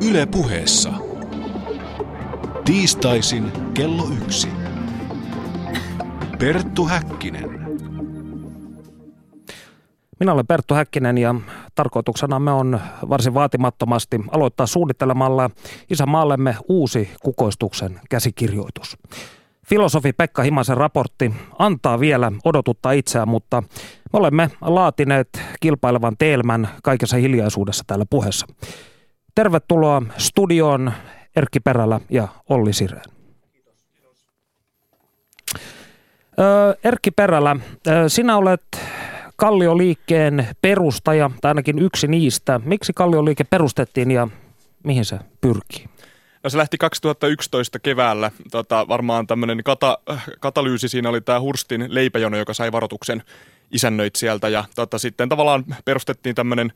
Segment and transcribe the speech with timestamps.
[0.00, 0.92] Yle puheessa.
[2.64, 4.48] Tiistaisin kello yksi.
[6.38, 7.78] Perttu Häkkinen.
[10.20, 11.34] Minä olen Perttu Häkkinen ja
[11.74, 15.50] tarkoituksenamme on varsin vaatimattomasti aloittaa suunnittelemalla
[15.90, 18.98] isämaallemme uusi kukoistuksen käsikirjoitus.
[19.66, 23.62] Filosofi Pekka Himasen raportti antaa vielä odotuttaa itseään, mutta
[24.12, 25.28] me olemme laatineet
[25.60, 28.46] kilpailevan teelmän kaikessa hiljaisuudessa täällä puheessa.
[29.38, 30.92] Tervetuloa studioon
[31.36, 33.10] Erkki Perälä ja Olli Sireen.
[36.84, 37.56] Erkki Perälä,
[38.08, 38.62] sinä olet
[39.36, 42.60] Kallioliikkeen perustaja, tai ainakin yksi niistä.
[42.64, 44.28] Miksi Kallioliike perustettiin ja
[44.84, 45.88] mihin se pyrkii?
[46.44, 48.30] No se lähti 2011 keväällä.
[48.50, 49.98] Tota, varmaan tämmöinen kata,
[50.40, 53.22] katalyysi siinä oli tämä Hurstin leipäjono, joka sai varoituksen
[53.70, 54.48] isännöit sieltä.
[54.48, 56.72] Ja tota, sitten tavallaan perustettiin tämmöinen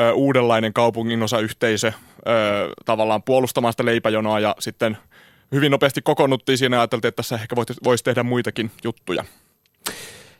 [0.00, 1.92] ö, uudenlainen kaupunginosayhteisö ö,
[2.84, 4.98] tavallaan puolustamaan sitä leipäjonoa ja sitten
[5.52, 9.24] hyvin nopeasti kokonnuttiin siinä ja ajateltiin, että tässä ehkä voisi tehdä muitakin juttuja.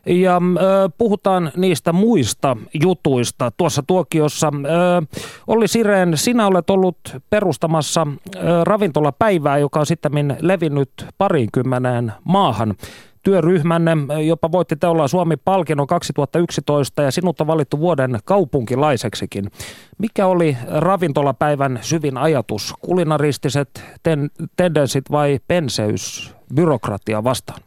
[0.06, 4.52] Ja ö, puhutaan niistä muista jutuista tuossa tuokiossa.
[4.64, 6.98] Ö, Olli Sireen, sinä olet ollut
[7.30, 8.06] perustamassa
[8.36, 12.74] ö, ravintolapäivää, joka on sitten levinnyt parinkymmeneen maahan.
[13.22, 13.92] Työryhmänne
[14.26, 19.50] jopa voitti Teolla Suomi-palkinnon 2011 ja sinut on valittu vuoden kaupunkilaiseksikin.
[19.98, 22.74] Mikä oli ravintolapäivän syvin ajatus?
[22.80, 27.60] Kulinaristiset ten- tendenssit vai penseys byrokratia vastaan?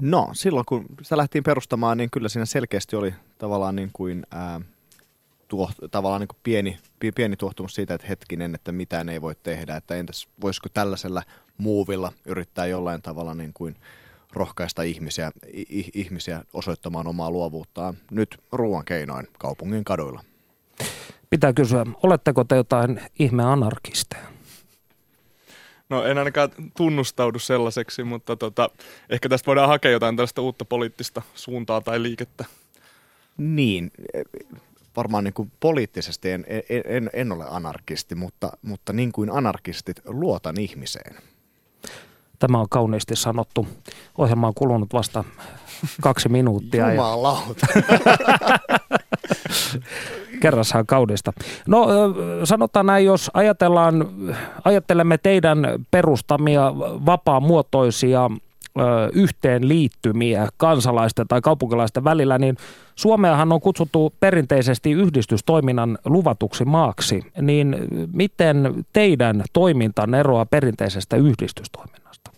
[0.00, 4.60] No, silloin kun sitä lähtiin perustamaan, niin kyllä siinä selkeästi oli tavallaan niin kuin, ää,
[5.48, 6.78] tuo, tavallaan niin kuin pieni,
[7.14, 11.22] pieni tuohtumus siitä, että hetkinen, että mitään ei voi tehdä, että entäs voisiko tällaisella
[11.58, 13.76] muuvilla yrittää jollain tavalla niin kuin
[14.32, 15.32] rohkaista ihmisiä,
[15.94, 20.24] ihmisiä osoittamaan omaa luovuuttaan nyt ruoan keinoin kaupungin kaduilla.
[21.30, 24.26] Pitää kysyä, oletteko te jotain ihme anarkisteja?
[25.88, 28.70] No en ainakaan tunnustaudu sellaiseksi, mutta tota,
[29.10, 32.44] ehkä tästä voidaan hakea jotain tällaista uutta poliittista suuntaa tai liikettä.
[33.36, 33.90] Niin,
[34.96, 36.46] varmaan niin kuin poliittisesti en,
[36.84, 41.16] en, en ole anarkisti, mutta, mutta niin kuin anarkistit luotan ihmiseen.
[42.38, 43.66] Tämä on kauniisti sanottu.
[44.18, 45.24] Ohjelma on kulunut vasta
[46.00, 46.90] kaksi minuuttia.
[46.90, 47.66] Jumalauta.
[50.40, 51.32] Kerrassaan kaudesta.
[51.66, 51.86] No
[52.44, 54.08] sanotaan näin, jos ajatellaan,
[54.64, 55.58] ajattelemme teidän
[55.90, 56.72] perustamia
[57.06, 58.30] vapaamuotoisia
[59.12, 62.56] yhteenliittymiä kansalaisten tai kaupunkilaisten välillä, niin
[62.94, 67.22] Suomeahan on kutsuttu perinteisesti yhdistystoiminnan luvatuksi maaksi.
[67.40, 67.76] Niin
[68.12, 72.30] miten teidän toiminta eroaa perinteisestä yhdistystoiminnasta?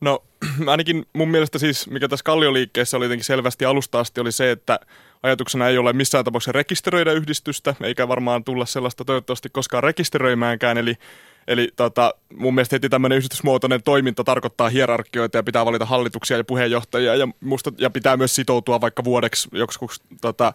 [0.00, 0.22] No
[0.66, 4.80] ainakin mun mielestä siis, mikä tässä Kallioliikkeessä oli jotenkin selvästi alusta asti, oli se, että
[5.22, 10.94] ajatuksena ei ole missään tapauksessa rekisteröidä yhdistystä, eikä varmaan tulla sellaista toivottavasti koskaan rekisteröimäänkään, eli
[11.46, 16.44] Eli tota, mun mielestä heti tämmöinen yhdistysmuotoinen toiminta tarkoittaa hierarkioita ja pitää valita hallituksia ja
[16.44, 20.52] puheenjohtajia ja, musta, ja pitää myös sitoutua vaikka vuodeksi joskus tota,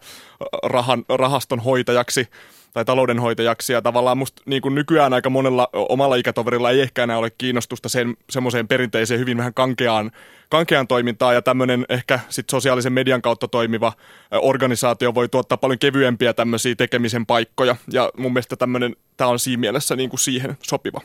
[0.63, 2.27] rahan, rahaston hoitajaksi
[2.73, 3.73] tai taloudenhoitajaksi.
[3.73, 7.89] Ja tavallaan musta niin kuin nykyään aika monella omalla ikätoverilla ei ehkä enää ole kiinnostusta
[7.89, 10.11] sen, semmoiseen perinteiseen hyvin vähän kankeaan,
[10.49, 11.35] kankeaan toimintaan.
[11.35, 13.93] Ja tämmöinen ehkä sit sosiaalisen median kautta toimiva
[14.31, 17.75] organisaatio voi tuottaa paljon kevyempiä tämmöisiä tekemisen paikkoja.
[17.91, 21.01] Ja mun mielestä tämmöinen, tämä on siinä mielessä niin kuin siihen sopiva.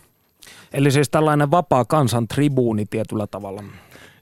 [0.72, 3.62] Eli siis tällainen vapaa kansan tribuuni tietyllä tavalla.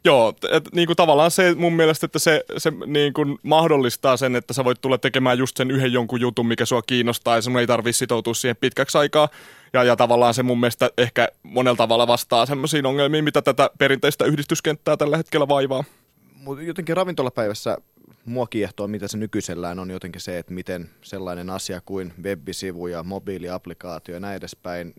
[0.04, 4.36] Joo, et, niin kuin tavallaan se mun mielestä, että se, se niin kuin mahdollistaa sen,
[4.36, 7.58] että sä voit tulla tekemään just sen yhden jonkun jutun, mikä sua kiinnostaa ja sun
[7.58, 9.28] ei tarvitse sitoutua siihen pitkäksi aikaa.
[9.72, 14.24] Ja, ja tavallaan se mun mielestä ehkä monella tavalla vastaa semmoisiin ongelmiin, mitä tätä perinteistä
[14.24, 15.84] yhdistyskenttää tällä hetkellä vaivaa.
[16.34, 17.78] Mutta jotenkin ravintolapäivässä
[18.24, 23.02] mua kiehtoo, mitä se nykyisellään on jotenkin se, että miten sellainen asia kuin web-sivu ja
[23.02, 24.94] mobiiliaplikaatio ja näin edespäin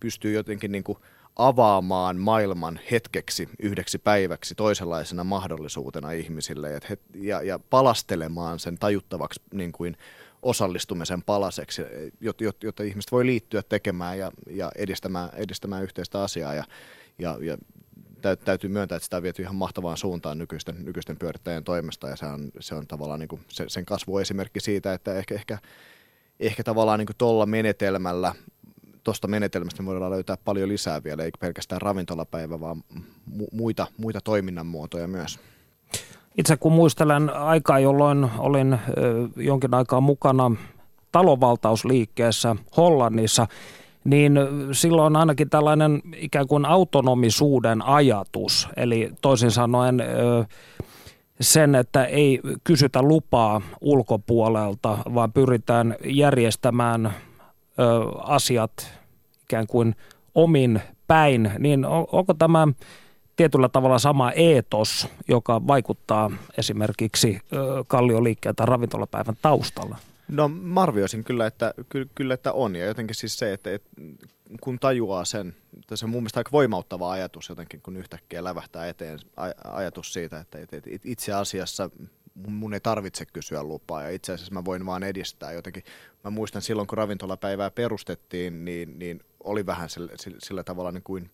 [0.00, 0.98] pystyy jotenkin niin kuin–
[1.38, 6.80] avaamaan maailman hetkeksi, yhdeksi päiväksi toisenlaisena mahdollisuutena ihmisille ja,
[7.14, 9.96] ja, ja palastelemaan sen tajuttavaksi niin kuin
[10.42, 11.82] osallistumisen palaseksi,
[12.20, 16.54] jotta, jotta ihmiset voi liittyä tekemään ja, ja edistämään, edistämään yhteistä asiaa.
[16.54, 16.64] Ja,
[17.18, 17.56] ja, ja
[18.36, 22.26] täytyy myöntää, että sitä on viety ihan mahtavaan suuntaan nykyisten, nykyisten pyörittäjien toimesta ja se
[22.26, 25.58] on, se on tavallaan niin kuin se, sen kasvuesimerkki siitä, että ehkä, ehkä,
[26.40, 28.34] ehkä tavallaan niin tuolla menetelmällä
[29.08, 32.82] tuosta menetelmästä me voidaan löytää paljon lisää vielä, eikä pelkästään ravintolapäivä, vaan
[33.38, 35.38] mu- muita, muita toiminnan muotoja myös.
[36.38, 38.78] Itse kun muistelen aikaa, jolloin olin
[39.36, 40.50] jonkin aikaa mukana
[41.12, 43.46] talonvaltausliikkeessä Hollannissa,
[44.04, 44.38] niin
[44.72, 50.02] silloin ainakin tällainen ikään kuin autonomisuuden ajatus, eli toisin sanoen
[51.40, 57.14] sen, että ei kysytä lupaa ulkopuolelta, vaan pyritään järjestämään
[58.24, 58.97] asiat
[59.48, 59.94] ikään kuin
[60.34, 62.68] omin päin, niin onko tämä
[63.36, 67.40] tietyllä tavalla sama eetos, joka vaikuttaa esimerkiksi
[67.86, 69.96] kallioliikkeen tai ravintolapäivän taustalla?
[70.28, 71.74] No mä arvioisin kyllä, että,
[72.14, 72.76] kyllä, että on.
[72.76, 73.90] Ja jotenkin siis se, että, että
[74.60, 78.88] kun tajuaa sen, että se on mun mielestä aika voimauttava ajatus jotenkin, kun yhtäkkiä lävähtää
[78.88, 79.18] eteen
[79.64, 81.90] ajatus siitä, että, että itse asiassa
[82.46, 85.84] mun ei tarvitse kysyä lupaa ja itse asiassa mä voin vaan edistää jotenkin.
[86.24, 91.30] Mä muistan silloin, kun ravintolapäivää perustettiin, niin, niin oli vähän sillä, sillä tavalla niin kuin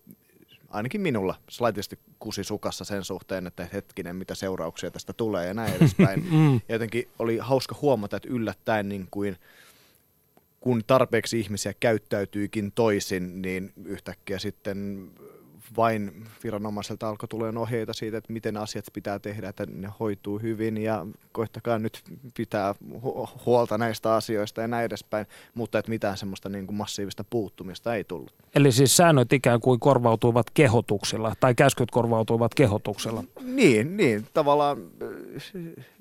[0.69, 5.73] ainakin minulla slaitisti kusi sukassa sen suhteen, että hetkinen, mitä seurauksia tästä tulee ja näin
[5.73, 6.27] edespäin.
[6.31, 6.53] mm.
[6.53, 9.37] Ja jotenkin oli hauska huomata, että yllättäen niin kuin,
[10.59, 15.09] kun tarpeeksi ihmisiä käyttäytyykin toisin, niin yhtäkkiä sitten
[15.77, 20.77] vain viranomaiselta alkoi tulee ohjeita siitä, että miten asiat pitää tehdä, että ne hoituu hyvin
[20.77, 22.03] ja koittakaa nyt
[22.37, 22.75] pitää
[23.45, 28.03] huolta näistä asioista ja näin edespäin, mutta että mitään semmoista niin kuin massiivista puuttumista ei
[28.03, 28.33] tullut.
[28.55, 33.23] Eli siis säännöt ikään kuin korvautuivat kehotuksilla tai käskyt korvautuivat kehotuksella?
[33.43, 34.77] Niin, niin tavallaan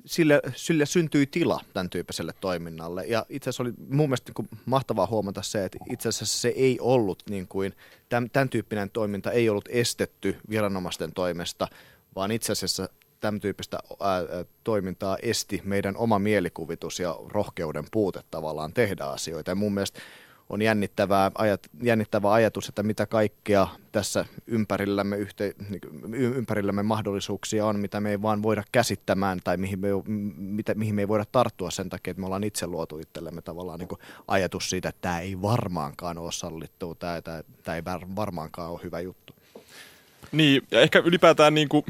[0.06, 3.04] sille, sille syntyi tila tämän tyyppiselle toiminnalle.
[3.04, 6.48] Ja itse asiassa oli mun mielestä niin kuin mahtavaa huomata se, että itse asiassa se
[6.48, 7.72] ei ollut niin kuin,
[8.08, 11.68] tämän, tämän tyyppinen toiminta ei ollut estetty viranomaisten toimesta,
[12.16, 12.88] vaan itse asiassa
[13.20, 19.50] tämän tyyppistä ää, toimintaa esti meidän oma mielikuvitus ja rohkeuden puute tavallaan tehdä asioita.
[19.50, 20.00] Ja mun mielestä
[20.48, 25.80] on jännittävää, ajat, jännittävä ajatus, että mitä kaikkea tässä ympärillämme, yhte, niin
[26.14, 29.88] ympärillämme mahdollisuuksia on, mitä me ei vaan voida käsittämään tai mihin me,
[30.36, 33.78] mitä, mihin me ei voida tarttua sen takia, että me ollaan itse luotu itsellemme tavallaan
[33.78, 33.88] niin
[34.28, 37.84] ajatus siitä, että tämä ei varmaankaan ole sallittu, tämä, tämä, tämä ei
[38.16, 39.34] varmaankaan ole hyvä juttu.
[40.32, 41.84] Niin, ja ehkä ylipäätään niin kuin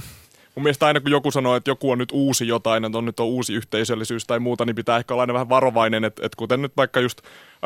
[0.55, 3.21] mun mielestä aina kun joku sanoo, että joku on nyt uusi jotain, että on nyt
[3.21, 6.63] on uusi yhteisöllisyys tai muuta, niin pitää ehkä olla aina vähän varovainen, että, että kuten
[6.63, 7.21] nyt vaikka just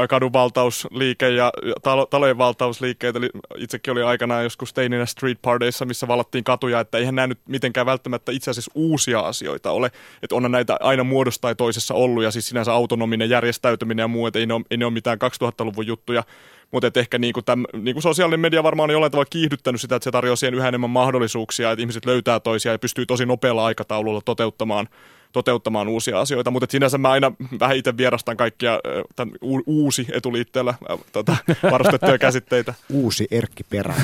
[0.08, 1.52] kadunvaltausliike ja
[1.82, 6.98] talo, talojen valtausliikkeet, eli itsekin oli aikanaan joskus teininä street partyissa, missä vallattiin katuja, että
[6.98, 9.90] eihän nämä nyt mitenkään välttämättä itse asiassa uusia asioita ole,
[10.22, 14.26] että on näitä aina muodossa tai toisessa ollut, ja siis sinänsä autonominen järjestäytyminen ja muu,
[14.26, 16.22] että ei ne ole, ei ne ole mitään 2000-luvun juttuja,
[16.70, 19.96] mutta ehkä niin kuin täm, niin kuin sosiaalinen media varmaan on jollain tavalla kiihdyttänyt sitä,
[19.96, 23.64] että se tarjoaa siihen yhä enemmän mahdollisuuksia, että ihmiset löytää toisia ja pystyy tosi nopealla
[23.64, 24.88] aikataululla toteuttamaan
[25.32, 28.80] toteuttamaan uusia asioita, mutta sinänsä mä aina vähän itse vierastan kaikkia
[29.16, 31.36] tämän u- uusi etuliitteellä äh, tota,
[31.72, 32.74] varustettuja käsitteitä.
[32.92, 33.94] Uusi Erkki Perä.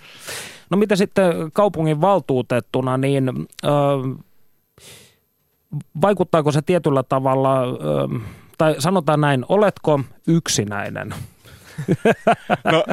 [0.70, 3.28] no mitä sitten kaupungin valtuutettuna, niin
[3.64, 3.72] äh,
[6.02, 8.22] vaikuttaako se tietyllä tavalla, äh,
[8.58, 11.14] tai sanotaan näin, oletko yksinäinen?
[12.72, 12.84] No,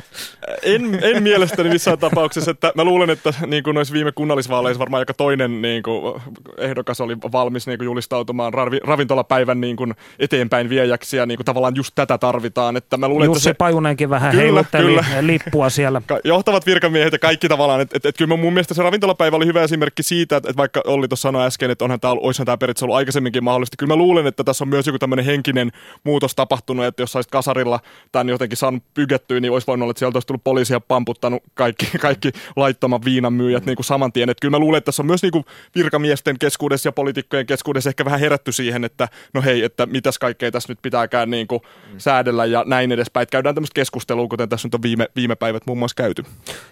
[0.63, 4.99] en, en mielestäni missään tapauksessa, että mä luulen, että niin kuin noissa viime kunnallisvaaleissa varmaan
[4.99, 6.21] aika toinen niin kuin,
[6.57, 11.45] ehdokas oli valmis niin kuin julistautumaan ravi, ravintolapäivän niin kuin, eteenpäin viejäksi ja niin kuin,
[11.45, 12.77] tavallaan just tätä tarvitaan.
[12.77, 15.03] Että mä luulen, Jussi että se, Pajunenkin vähän kyllä, heilutteli kyllä.
[15.21, 16.01] lippua siellä.
[16.23, 19.63] Johtavat virkamiehet ja kaikki tavallaan, että et, et, kyllä mun mielestä se ravintolapäivä oli hyvä
[19.63, 22.85] esimerkki siitä, että, että vaikka Olli tuossa sanoi äsken, että onhan tämä, olisihan tämä periaatteessa
[22.85, 23.77] ollut aikaisemminkin mahdollista.
[23.77, 25.71] Kyllä mä luulen, että tässä on myös joku tämmöinen henkinen
[26.03, 27.79] muutos tapahtunut, että jos saisit kasarilla
[28.11, 31.85] tämän jotenkin saanut pygettyä, niin olisi voinut olla, että sieltä olisi tullut poliisia pamputtanut kaikki,
[32.01, 34.29] kaikki laittoman viinan myyjät niin kuin saman tien.
[34.29, 37.89] Että kyllä mä luulen, että tässä on myös niin kuin virkamiesten keskuudessa ja poliitikkojen keskuudessa
[37.89, 41.61] ehkä vähän herätty siihen, että no hei, että mitäs kaikkea tässä nyt pitääkään niin kuin
[41.61, 41.99] mm.
[41.99, 43.21] säädellä ja näin edespäin.
[43.23, 46.23] Että käydään tämmöistä keskustelua, kuten tässä nyt on viime, viime päivät muun muassa käyty.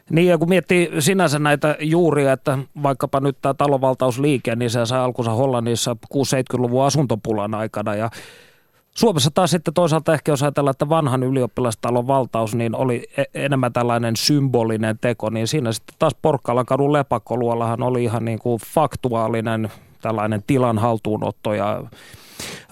[0.10, 5.00] Niin ja kun miettii sinänsä näitä juuria, että vaikkapa nyt tämä talovaltausliike, niin se sai
[5.00, 8.10] alkunsa Hollannissa 6-70-luvun asuntopulan aikana ja
[8.96, 13.74] Suomessa taas sitten toisaalta ehkä jos ajatellaan, että vanhan ylioppilastalon valtaus niin oli e- enemmän
[13.74, 16.94] tällainen symbolinen teko, niin siinä sitten taas Porkkalan kadun
[17.82, 19.72] oli ihan niin kuin faktuaalinen
[20.02, 21.84] tällainen tilan haltuunotto ja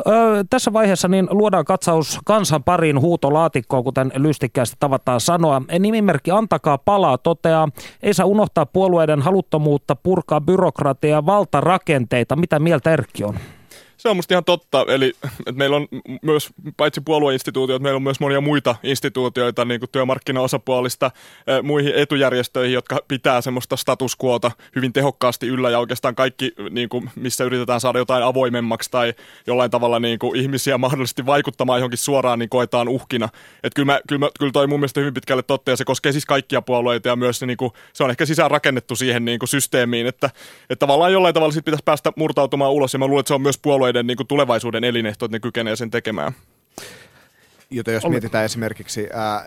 [0.07, 5.61] Öö, tässä vaiheessa niin luodaan katsaus kansan pariin huutolaatikkoon, kuten lystikkäästi tavataan sanoa.
[5.79, 7.69] Nimimerkki Antakaa palaa toteaa,
[8.03, 12.35] ei saa unohtaa puolueiden haluttomuutta purkaa byrokratiaa ja valtarakenteita.
[12.35, 13.35] Mitä mieltä Erkki on?
[13.99, 14.85] Se on musta ihan totta.
[14.87, 15.87] Eli että meillä on
[16.21, 21.11] myös, paitsi puolueinstituutioita, meillä on myös monia muita instituutioita, niin kuin työmarkkinaosapuolista
[21.63, 27.09] muihin etujärjestöihin, jotka pitää semmoista status quota hyvin tehokkaasti yllä ja oikeastaan kaikki, niin kuin,
[27.15, 29.13] missä yritetään saada jotain avoimemmaksi tai
[29.47, 33.29] jollain tavalla niin kuin, ihmisiä mahdollisesti vaikuttamaan johonkin suoraan, niin koetaan uhkina.
[33.63, 36.11] Että kyllä, mä, kyllä, mä, kyllä toi mun mielestä hyvin pitkälle totta ja se koskee
[36.11, 39.49] siis kaikkia puolueita ja myös niin kuin, se on ehkä sisään rakennettu siihen niin kuin,
[39.49, 40.29] systeemiin, että,
[40.69, 43.41] että tavallaan jollain tavalla sit pitäisi päästä murtautumaan ulos ja mä luulen, että se on
[43.41, 46.33] myös puolue puolueiden niin kuin tulevaisuuden elinehto, että ne kykenee sen tekemään.
[47.69, 49.45] Joten jos Oli- mietitään esimerkiksi ää,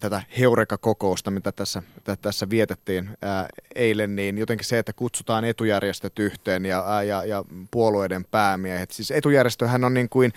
[0.00, 6.18] tätä Heureka-kokousta, mitä tässä, tä- tässä vietettiin ää, eilen, niin jotenkin se, että kutsutaan etujärjestöt
[6.18, 8.90] yhteen ja, ää, ja, ja puolueiden päämiehet.
[8.90, 10.32] Siis etujärjestöhän on niin kuin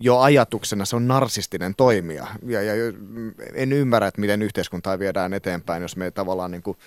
[0.00, 2.26] jo ajatuksena, se on narsistinen toimija.
[2.46, 6.78] Ja, ja mm, en ymmärrä, että miten yhteiskuntaa viedään eteenpäin, jos me tavallaan niin kuin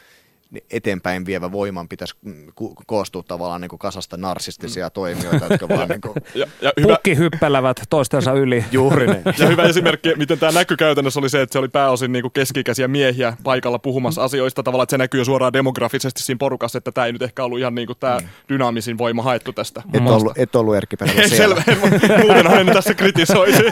[0.71, 5.89] eteenpäin vievä voiman pitäisi mm, ku- koostua tavallaan niin kuin kasasta narsistisia toimijoita, jotka vaan
[5.89, 8.65] niin kuin, Ja, ja hyvä, Pukki hyppelevät toistensa yli.
[8.71, 9.21] juuri ne.
[9.37, 12.87] Ja hyvä esimerkki, miten tämä näkyy käytännössä, oli se, että se oli pääosin niin keski-ikäisiä
[12.87, 14.63] miehiä paikalla puhumassa asioista.
[14.63, 17.59] Tavallaan, että se näkyy jo suoraan demografisesti siinä porukassa, että tämä ei nyt ehkä ollut
[17.59, 18.17] ihan niin kuin tämä
[18.49, 19.83] dynaamisin voima haettu tästä.
[19.93, 21.63] Et ollut, et ollut Erkki Perälä siellä.
[21.65, 23.63] selvä, en- muutenhan en tässä kritisoisi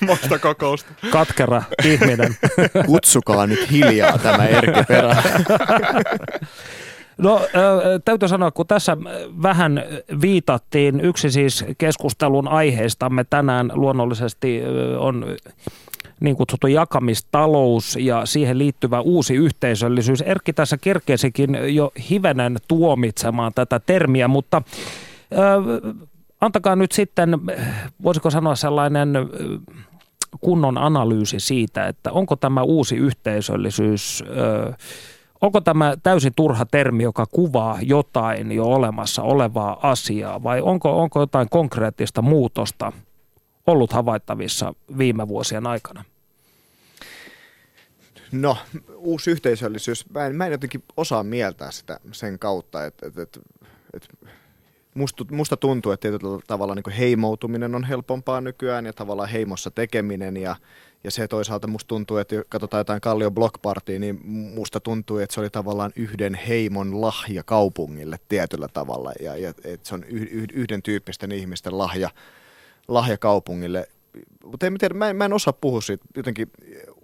[0.00, 0.90] muista kokousta.
[1.10, 2.36] Katkera ihminen.
[2.86, 5.22] Kutsukaa nyt hiljaa tämä Erkki Perälä.
[7.18, 7.40] No
[8.04, 8.96] täytyy sanoa, kun tässä
[9.42, 9.82] vähän
[10.20, 14.62] viitattiin, yksi siis keskustelun aiheistamme tänään luonnollisesti
[14.98, 15.26] on
[16.20, 20.20] niin kutsuttu jakamistalous ja siihen liittyvä uusi yhteisöllisyys.
[20.20, 24.62] Erkki tässä kerkesikin jo hivenen tuomitsemaan tätä termiä, mutta
[26.40, 27.38] antakaa nyt sitten,
[28.02, 29.10] voisiko sanoa sellainen
[30.40, 34.24] kunnon analyysi siitä, että onko tämä uusi yhteisöllisyys,
[35.40, 41.20] onko tämä täysin turha termi, joka kuvaa jotain jo olemassa olevaa asiaa vai onko, onko
[41.20, 42.92] jotain konkreettista muutosta
[43.66, 46.04] ollut havaittavissa viime vuosien aikana?
[48.32, 48.56] No,
[48.96, 50.10] uusi yhteisöllisyys.
[50.10, 53.40] Mä en, mä en jotenkin osaa mieltää sitä sen kautta, että, että, että,
[53.94, 54.08] että
[54.94, 60.36] musta, musta tuntuu, että tietyllä tavalla niin heimoutuminen on helpompaa nykyään ja tavallaan heimossa tekeminen
[60.36, 60.56] ja,
[61.04, 65.18] ja se toisaalta musta tuntuu, että jos katsotaan jotain Kallio Block Partyä, niin musta tuntuu,
[65.18, 70.04] että se oli tavallaan yhden heimon lahja kaupungille tietyllä tavalla ja, ja että se on
[70.04, 72.10] yh, yh, yhden tyyppisten ihmisten lahja,
[72.88, 73.88] lahja kaupungille.
[74.44, 76.50] Mutta en tiedä, mä, en, mä en osaa puhua siitä jotenkin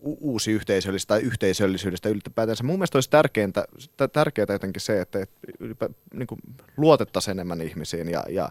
[0.02, 2.64] uusi yhteisöllisyydestä tai yhteisöllisyydestä ylipäätänsä.
[2.64, 3.64] Mun mielestä olisi tärkeintä,
[3.96, 5.26] tä- tärkeää jotenkin se, että,
[5.60, 6.40] ylipä, niin kuin
[6.76, 8.48] luotettaisiin enemmän ihmisiin ja, ja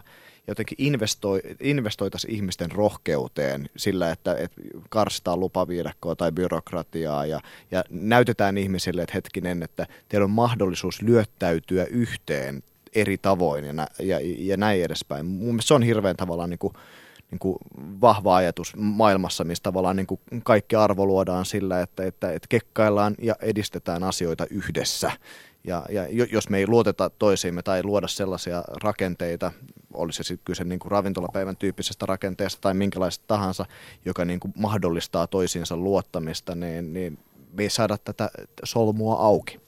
[0.48, 7.40] jotenkin investoi, investoitaisiin ihmisten rohkeuteen sillä, että, että karsitaan lupaviidakkoa tai byrokratiaa ja,
[7.70, 12.62] ja näytetään ihmisille, että hetkinen, että teillä on mahdollisuus lyöttäytyä yhteen
[12.94, 15.26] eri tavoin ja, ja, ja näin edespäin.
[15.26, 16.74] Mun mielestä se on hirveän tavallaan niin kuin,
[17.32, 17.56] niin kuin
[18.00, 23.14] vahva ajatus maailmassa, missä tavallaan niin kuin kaikki arvo luodaan sillä, että, että, että kekkaillaan
[23.22, 25.12] ja edistetään asioita yhdessä.
[25.64, 29.52] Ja, ja jo- jos me ei luoteta toisiimme tai luoda sellaisia rakenteita,
[29.94, 33.66] olisi se kyse niin kuin ravintolapäivän tyyppisestä rakenteesta tai minkälaista tahansa,
[34.04, 37.18] joka niin kuin mahdollistaa toisiinsa luottamista, niin, niin
[37.52, 38.30] me ei saada tätä
[38.64, 39.61] solmua auki.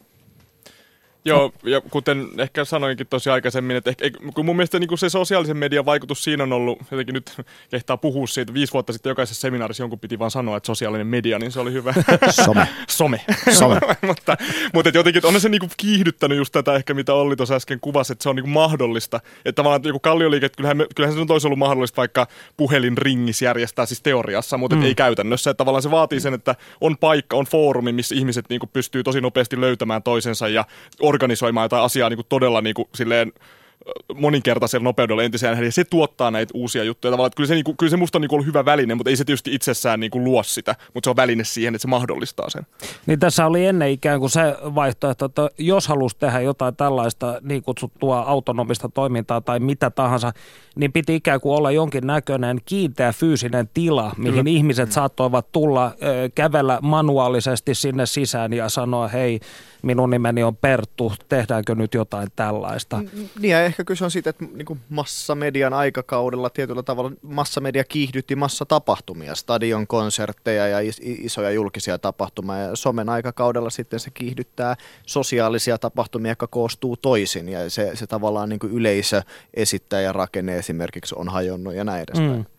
[1.26, 5.56] Joo, ja kuten ehkä sanoinkin tosi aikaisemmin, että ehkä, kun mun mielestä niin se sosiaalisen
[5.56, 7.32] median vaikutus siinä on ollut, jotenkin nyt
[7.70, 11.38] kehtaa puhua siitä, viisi vuotta sitten jokaisessa seminaarissa jonkun piti vaan sanoa, että sosiaalinen media,
[11.38, 11.94] niin se oli hyvä.
[12.30, 12.68] Some.
[12.88, 13.20] Some.
[13.52, 13.80] Some.
[14.06, 14.36] mutta,
[14.74, 18.12] mutta et jotenkin on se niinku kiihdyttänyt just tätä ehkä, mitä Olli tuossa äsken kuvasi,
[18.12, 19.20] että se on niinku mahdollista.
[19.44, 22.26] Että tavallaan että joku kallioliike, että kyllähän, me, kyllähän se nyt olisi ollut mahdollista vaikka
[22.56, 24.82] puhelinringis järjestää siis teoriassa, mutta mm.
[24.82, 25.50] ei käytännössä.
[25.50, 29.20] Että tavallaan se vaatii sen, että on paikka, on foorumi, missä ihmiset niinku pystyy tosi
[29.20, 30.64] nopeasti löytämään toisensa ja
[31.14, 36.50] organisoimaan jotain asiaa niinku todella niinku silleen ö, moninkertaisella nopeudella entiseen ja se tuottaa näitä
[36.54, 37.10] uusia juttuja.
[37.10, 39.16] Tavallaan, että kyllä, se, niinku, kyllä se musta on niinku ollut hyvä väline, mutta ei
[39.16, 42.66] se tietysti itsessään niinku luo sitä, mutta se on väline siihen, että se mahdollistaa sen.
[43.06, 44.40] Niin tässä oli ennen ikään kuin se
[44.74, 50.32] vaihtoehto, että jos halusi tehdä jotain tällaista niin kutsuttua autonomista toimintaa tai mitä tahansa,
[50.76, 54.50] niin piti ikään kuin olla jonkin näköinen kiinteä fyysinen tila, mihin Kyllä.
[54.50, 55.92] ihmiset saattoivat tulla,
[56.34, 59.40] kävellä manuaalisesti sinne sisään ja sanoa, hei,
[59.84, 63.02] minun nimeni on Perttu, tehdäänkö nyt jotain tällaista.
[63.40, 68.36] Niin ja ehkä kyse on siitä, että niin kuin massamedian aikakaudella tietyllä tavalla massamedia kiihdytti
[68.36, 72.58] massatapahtumia, stadion konsertteja ja isoja julkisia tapahtumia.
[72.58, 74.76] Ja somen aikakaudella sitten se kiihdyttää
[75.06, 79.22] sosiaalisia tapahtumia, jotka koostuu toisin ja se, se tavallaan niin kuin yleisö,
[79.54, 82.36] esittäjä, rakenne esimerkiksi on hajonnut ja näin edespäin.
[82.36, 82.53] Mm.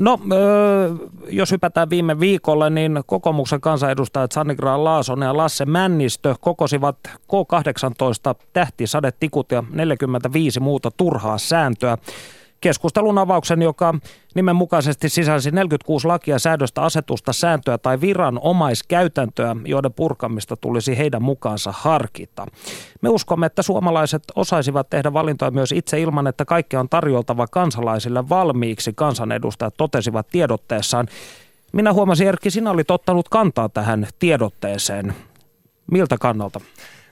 [0.00, 0.90] No, öö,
[1.28, 8.34] jos hypätään viime viikolle, niin kokoomuksen kansanedustajat Sanni Graan Laasonen ja Lasse Männistö kokosivat K18
[8.52, 11.98] tähtisadetikut ja 45 muuta turhaa sääntöä.
[12.60, 13.94] Keskustelun avauksen, joka
[14.34, 22.46] nimenmukaisesti sisälsi 46 lakia, säädöstä, asetusta, sääntöä tai viranomaiskäytäntöä, joiden purkamista tulisi heidän mukaansa harkita.
[23.02, 28.28] Me uskomme, että suomalaiset osaisivat tehdä valintoja myös itse ilman, että kaikkea on tarjoltava kansalaisille
[28.28, 31.08] valmiiksi, kansanedustajat totesivat tiedotteessaan.
[31.72, 35.14] Minä huomasin, Erkki, sinä olit ottanut kantaa tähän tiedotteeseen.
[35.90, 36.60] Miltä kannalta?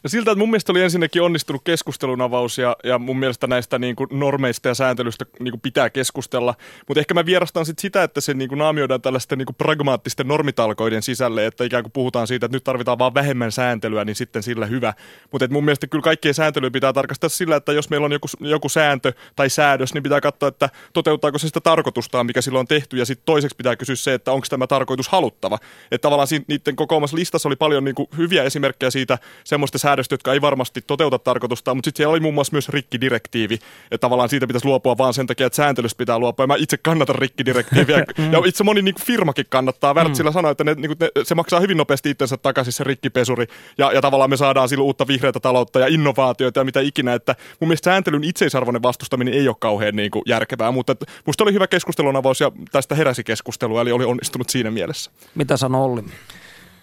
[0.04, 3.78] No siltä, että mun mielestä oli ensinnäkin onnistunut keskustelun avaus ja, ja mun mielestä näistä
[3.78, 6.54] niin kuin normeista ja sääntelystä niin kuin pitää keskustella.
[6.88, 10.28] Mutta ehkä mä vierastan sit sitä, että se niin kuin naamioidaan tällaisten niin kuin pragmaattisten
[10.28, 14.42] normitalkoiden sisälle, että ikään kuin puhutaan siitä, että nyt tarvitaan vaan vähemmän sääntelyä, niin sitten
[14.42, 14.94] sillä hyvä.
[15.32, 18.68] Mutta mun mielestä kyllä kaikkien sääntelyä pitää tarkastaa sillä, että jos meillä on joku, joku
[18.68, 22.96] sääntö tai säädös, niin pitää katsoa, että toteuttaako se sitä tarkoitustaan, mikä silloin on tehty.
[22.96, 25.58] Ja sitten toiseksi pitää kysyä se, että onko tämä tarkoitus haluttava.
[25.90, 30.32] Että tavallaan niiden kokoomassa listassa oli paljon niin kuin hyviä esimerkkejä siitä semmoista säädöstä, jotka
[30.32, 34.46] ei varmasti toteuta tarkoitusta, mutta sitten siellä oli muun muassa myös rikkidirektiivi, että tavallaan siitä
[34.46, 36.42] pitäisi luopua vaan sen takia, että sääntelystä pitää luopua.
[36.42, 38.32] Ja mä itse kannatan rikkidirektiiviä, mm.
[38.32, 39.94] ja itse moni niin kuin firmakin kannattaa.
[39.94, 40.34] Wärtsilä mm.
[40.34, 43.46] sanoi, että ne, niin kuin ne, se maksaa hyvin nopeasti itsensä takaisin se rikkipesuri,
[43.78, 47.34] ja, ja tavallaan me saadaan silloin uutta vihreätä taloutta ja innovaatioita ja mitä ikinä, että
[47.60, 51.66] mun mielestä sääntelyn itseisarvoinen vastustaminen ei ole kauhean niin kuin järkevää, mutta musta oli hyvä
[51.66, 55.10] keskustelun avaus ja tästä heräsi keskustelua, eli oli onnistunut siinä mielessä.
[55.34, 56.02] Mitä sanoo Olli?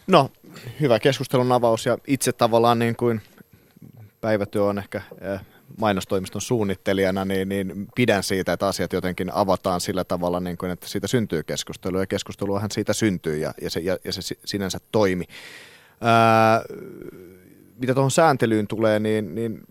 [0.08, 0.32] No,
[0.80, 3.22] hyvä keskustelun avaus ja itse tavallaan niin kuin
[4.22, 5.40] päivätyö on ehkä eh,
[5.78, 10.88] mainostoimiston suunnittelijana, niin, niin pidän siitä, että asiat jotenkin avataan sillä tavalla, niin kuin, että
[10.88, 15.24] siitä syntyy keskustelu ja keskusteluahan siitä syntyy ja, ja, se, ja, ja se sinänsä toimi.
[16.02, 16.62] Ää,
[17.78, 19.62] mitä tuohon sääntelyyn tulee, niin, niin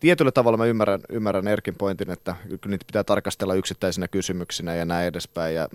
[0.00, 4.84] tietyllä tavalla mä ymmärrän, ymmärrän Erkin pointin, että kyllä niitä pitää tarkastella yksittäisinä kysymyksinä ja
[4.84, 5.68] näin edespäin ja,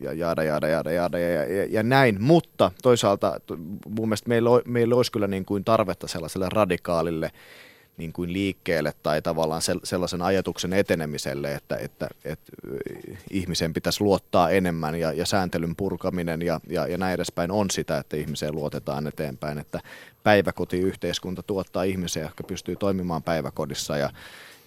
[0.00, 2.22] ja jaada, jaada, jaada, jaada ja, ja, ja näin.
[2.22, 3.40] Mutta toisaalta
[3.88, 7.30] mun mielestä meillä, meillä olisi kyllä niin kuin tarvetta sellaiselle radikaalille
[7.98, 12.52] niin kuin liikkeelle tai tavallaan sellaisen ajatuksen etenemiselle, että, että, että
[13.30, 17.98] ihmisen pitäisi luottaa enemmän ja, ja sääntelyn purkaminen ja, ja, ja näin edespäin on sitä,
[17.98, 19.80] että ihmiseen luotetaan eteenpäin, että
[20.22, 24.10] päiväkotiyhteiskunta tuottaa ihmisiä, jotka pystyy toimimaan päiväkodissa ja,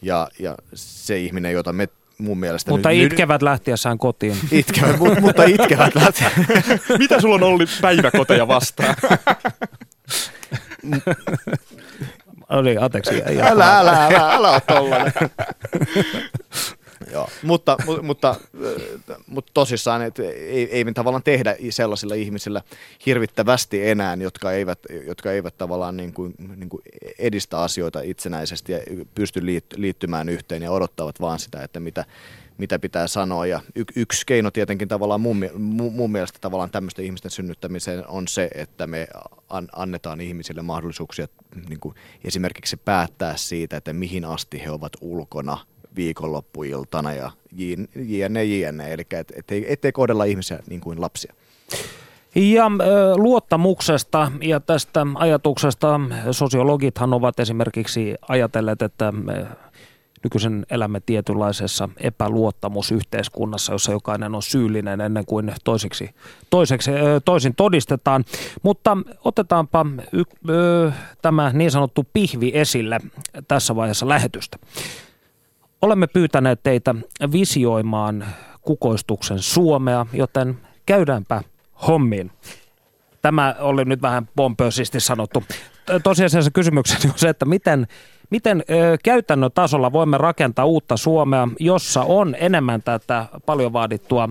[0.02, 2.72] ja, ja se ihminen, jota me mun mielestä...
[2.72, 4.38] Mutta nyt, itkevät lähtiessään kotiin.
[4.52, 6.46] Itkevät, mutta itkevät lähtiessään.
[7.00, 8.96] Mitä sulla on ollut päiväkoteja vastaan?
[12.52, 13.22] Oli, anteeksi.
[13.42, 15.14] Älä, älä, älä, älä, älä ole tollainen.
[17.14, 18.36] Joo, mutta, mutta, mutta,
[19.28, 22.62] mutta tosissaan, että ei, ei me tavallaan tehdä sellaisilla ihmisillä
[23.06, 26.82] hirvittävästi enää, jotka eivät, jotka eivät tavallaan niin kuin, niin kuin
[27.20, 28.80] edistä asioita itsenäisesti ja
[29.16, 29.42] pysty
[29.76, 32.06] liittymään yhteen ja odottavat vaan sitä, että mitä,
[32.58, 33.46] mitä pitää sanoa.
[33.46, 35.46] Ja y- yksi keino tietenkin tavallaan mun,
[35.92, 39.08] mun mielestä tavallaan tämmöisten ihmisten synnyttämiseen on se, että me
[39.50, 41.28] an, annetaan ihmisille mahdollisuuksia
[41.70, 45.58] niin kuin esimerkiksi päättää siitä, että mihin asti he ovat ulkona
[45.96, 47.32] viikonloppuiltana ja
[47.96, 48.94] jne, jne.
[48.94, 51.34] Eli et, ettei, ettei kohdella ihmisiä niin kuin lapsia.
[52.36, 52.72] Ja
[53.16, 56.00] luottamuksesta ja tästä ajatuksesta
[56.32, 59.14] sosiologithan ovat esimerkiksi ajatelleet, että
[60.24, 66.10] nykyisen elämme tietynlaisessa epäluottamusyhteiskunnassa, jossa jokainen on syyllinen ennen kuin toiseksi,
[66.50, 66.92] toiseksi,
[67.26, 68.26] toisin todistetaan.
[68.64, 73.00] Mutta otetaanpa y, ö, tämä niin sanottu pihvi esille
[73.48, 74.58] tässä vaiheessa lähetystä.
[75.82, 76.96] Olemme pyytäneet teitä
[77.32, 78.26] visioimaan
[78.62, 81.44] kukoistuksen Suomea, joten käydäänpä
[81.88, 82.32] hommiin.
[83.22, 85.44] Tämä oli nyt vähän pompöisesti sanottu.
[86.04, 87.88] Tosiasiassa kysymykseni on se, että miten,
[88.32, 94.30] miten ö, käytännön tasolla voimme rakentaa uutta Suomea, jossa on enemmän tätä paljon vaadittua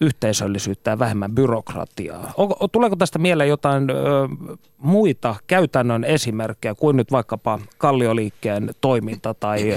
[0.00, 2.32] yhteisöllisyyttä ja vähemmän byrokratiaa.
[2.36, 3.94] O, tuleeko tästä mieleen jotain ö,
[4.78, 9.76] muita käytännön esimerkkejä kuin nyt vaikkapa kallioliikkeen toiminta tai ö,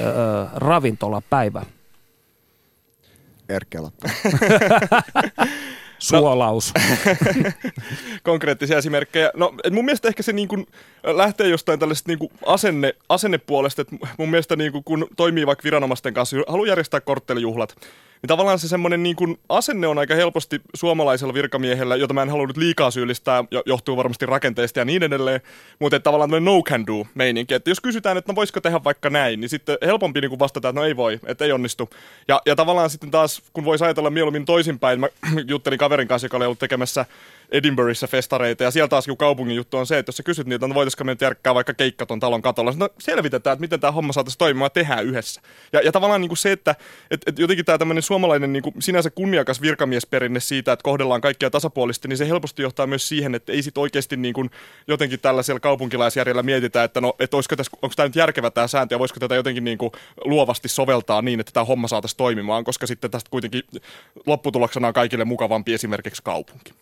[0.56, 1.66] ravintolapäivä?
[3.50, 3.92] Erkela.
[6.02, 6.74] Suolaus.
[6.74, 7.52] No,
[8.24, 9.32] konkreettisia esimerkkejä.
[9.36, 10.68] No mun mielestä ehkä se niin kuin
[11.04, 15.64] lähtee jostain tällaisesta niin kuin asenne, asennepuolesta, että mun mielestä niin kuin, kun toimii vaikka
[15.64, 17.76] viranomaisten kanssa, haluaa järjestää korttelijuhlat,
[18.22, 22.30] niin tavallaan se semmoinen niin kuin asenne on aika helposti suomalaisella virkamiehellä, jota mä en
[22.30, 25.42] halua nyt liikaa syyllistää, johtuu varmasti rakenteista ja niin edelleen,
[25.80, 29.10] mutta että tavallaan no can do meininki, että jos kysytään, että no voisiko tehdä vaikka
[29.10, 31.90] näin, niin sitten helpompi niin kuin vastata, että no ei voi, että ei onnistu.
[32.28, 35.08] Ja, ja tavallaan sitten taas, kun voisi ajatella mieluummin toisinpäin, mä
[35.48, 37.06] juttelin kaverin kanssa, joka oli ollut tekemässä
[37.52, 40.76] Edinburghissa festareita, ja sieltä taas kaupungin juttu on se, että jos sä kysyt niiltä, no
[40.76, 44.38] voitaisiko me järkkää vaikka keikka ton talon katolla, no selvitetään, että miten tämä homma saataisiin
[44.38, 45.42] toimimaan ja tehdään yhdessä.
[45.74, 46.76] Ja, ja tavallaan niin kuin se, että
[47.12, 51.50] et, et jotenkin tämä tämmöinen suomalainen niin kuin sinänsä kunniakas virkamiesperinne siitä, että kohdellaan kaikkia
[51.50, 54.50] tasapuolisesti, niin se helposti johtaa myös siihen, että ei sit oikeasti niin kuin
[54.88, 59.20] jotenkin tällaisella kaupunkilaisjärjellä mietitä, että no, että onko tämä nyt järkevä tämä sääntö ja voisiko
[59.20, 59.92] tätä jotenkin niin kuin
[60.26, 63.64] luovasti soveltaa niin, että tämä homma saataisiin toimimaan, koska sitten tästä kuitenkin
[64.26, 66.74] lopputuloksena on kaikille mukavampi esimerkiksi kaupunki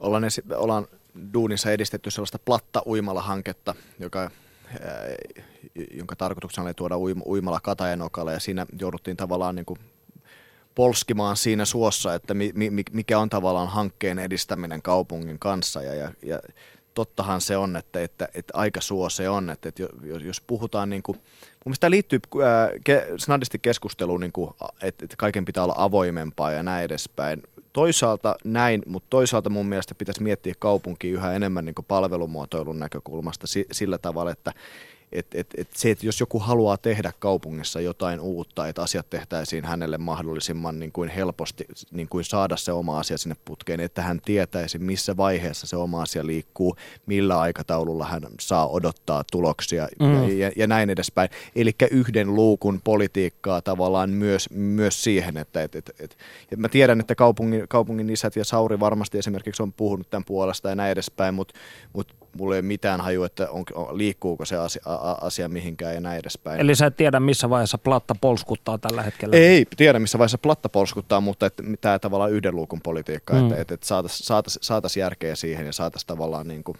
[0.00, 0.86] ollaan, esi- ollaan
[1.34, 4.30] duunissa edistetty sellaista platta-uimala-hanketta, joka
[5.94, 9.78] jonka tarkoituksena oli tuoda uimala Katajanokalle ja siinä jouduttiin tavallaan niin kuin
[10.74, 16.12] polskimaan siinä suossa, että mi, mi, mikä on tavallaan hankkeen edistäminen kaupungin kanssa ja, ja,
[16.22, 16.40] ja
[16.94, 20.90] tottahan se on, että, että, että aika suo se on, että, että jos, jos puhutaan
[20.90, 21.24] niin kuin, mun
[21.64, 24.50] mielestä tämä liittyy ää, ke, snadisti keskusteluun, niin kuin,
[24.82, 27.42] että, että kaiken pitää olla avoimempaa ja näin edespäin.
[27.72, 33.98] Toisaalta näin, mutta toisaalta mun mielestä pitäisi miettiä kaupunkia yhä enemmän niin palvelumuotoilun näkökulmasta sillä
[33.98, 34.52] tavalla, että
[35.12, 39.64] et, et, et se, että jos joku haluaa tehdä kaupungissa jotain uutta, että asiat tehtäisiin
[39.64, 44.20] hänelle mahdollisimman niin kuin helposti niin kuin saada se oma asia sinne putkeen, että hän
[44.24, 50.38] tietäisi, missä vaiheessa se oma asia liikkuu, millä aikataululla hän saa odottaa tuloksia mm.
[50.38, 51.30] ja, ja näin edespäin.
[51.56, 56.16] Eli yhden luukun politiikkaa tavallaan myös, myös siihen, että et, et, et,
[56.52, 60.68] et mä tiedän, että kaupungin, kaupungin isät ja Sauri varmasti esimerkiksi on puhunut tämän puolesta
[60.68, 61.54] ja näin edespäin, mutta
[61.92, 64.82] mut mulla ei ole mitään haju, että on, liikkuuko se asia,
[65.20, 66.60] asia mihinkään ja näin edespäin.
[66.60, 69.36] Eli sä et tiedä, missä vaiheessa platta polskuttaa tällä hetkellä?
[69.36, 73.42] Ei tiedä, missä vaiheessa platta polskuttaa, mutta että tämä tavallaan yhden luukun politiikka, mm.
[73.42, 76.78] että, että, että saataisiin saatais, saatais järkeä siihen ja saataisiin tavallaan niin kuin,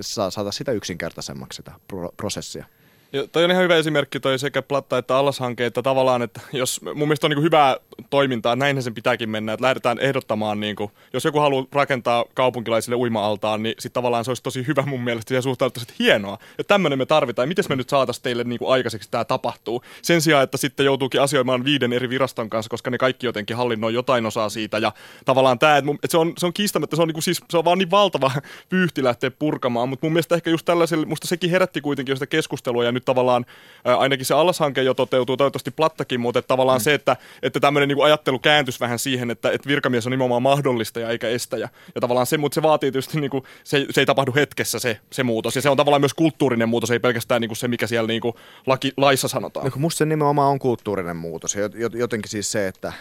[0.00, 1.72] saataisiin sitä yksinkertaisemmaksi sitä
[2.16, 2.66] prosessia.
[3.14, 6.80] Ja toi on ihan hyvä esimerkki toi sekä platta että allashanke, että tavallaan, että jos
[6.82, 7.76] mun mielestä on niin hyvää
[8.10, 12.96] toimintaa, näinhän sen pitääkin mennä, että lähdetään ehdottamaan, niin kuin, jos joku haluaa rakentaa kaupunkilaisille
[12.96, 16.64] uima-altaan, niin sitten tavallaan se olisi tosi hyvä mun mielestä ja suhtauduttaisiin, että hienoa, ja
[16.64, 20.44] tämmöinen me tarvitaan, miten me nyt saataisiin teille niin kuin aikaiseksi tämä tapahtuu, sen sijaan,
[20.44, 24.48] että sitten joutuukin asioimaan viiden eri viraston kanssa, koska ne kaikki jotenkin hallinnoi jotain osaa
[24.48, 24.92] siitä, ja
[25.24, 27.40] tavallaan tämä, että, mun, että se, on, se on kiistämättä, se on, niin kuin, siis,
[27.50, 28.32] se on vaan niin valtava
[28.68, 32.26] pyyhti lähteä purkamaan, mutta mun mielestä ehkä just tällaiselle, musta sekin herätti kuitenkin jo sitä
[32.26, 33.46] keskustelua, ja nyt tavallaan
[33.84, 36.82] ää, ainakin se allashanke jo toteutuu, toivottavasti plattakin, mutta että tavallaan mm.
[36.82, 41.08] se, että, että tämmöinen niin ajattelu kääntyisi vähän siihen, että, että virkamies on nimenomaan mahdollistaja
[41.08, 41.68] eikä estäjä.
[41.94, 45.00] Ja tavallaan se, mutta se vaatii tietysti, niin kuin, se, se ei tapahdu hetkessä se,
[45.12, 45.56] se muutos.
[45.56, 48.20] Ja se on tavallaan myös kulttuurinen muutos, ei pelkästään niin kuin se, mikä siellä niin
[48.20, 48.34] kuin
[48.66, 49.66] laki, laissa sanotaan.
[49.66, 51.56] No, musta se nimenomaan on kulttuurinen muutos.
[51.94, 52.92] Jotenkin siis se, että,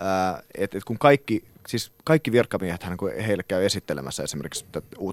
[0.00, 4.66] ää, että, että kun kaikki siis kaikki virkamiehet, kun heille käy esittelemässä esimerkiksi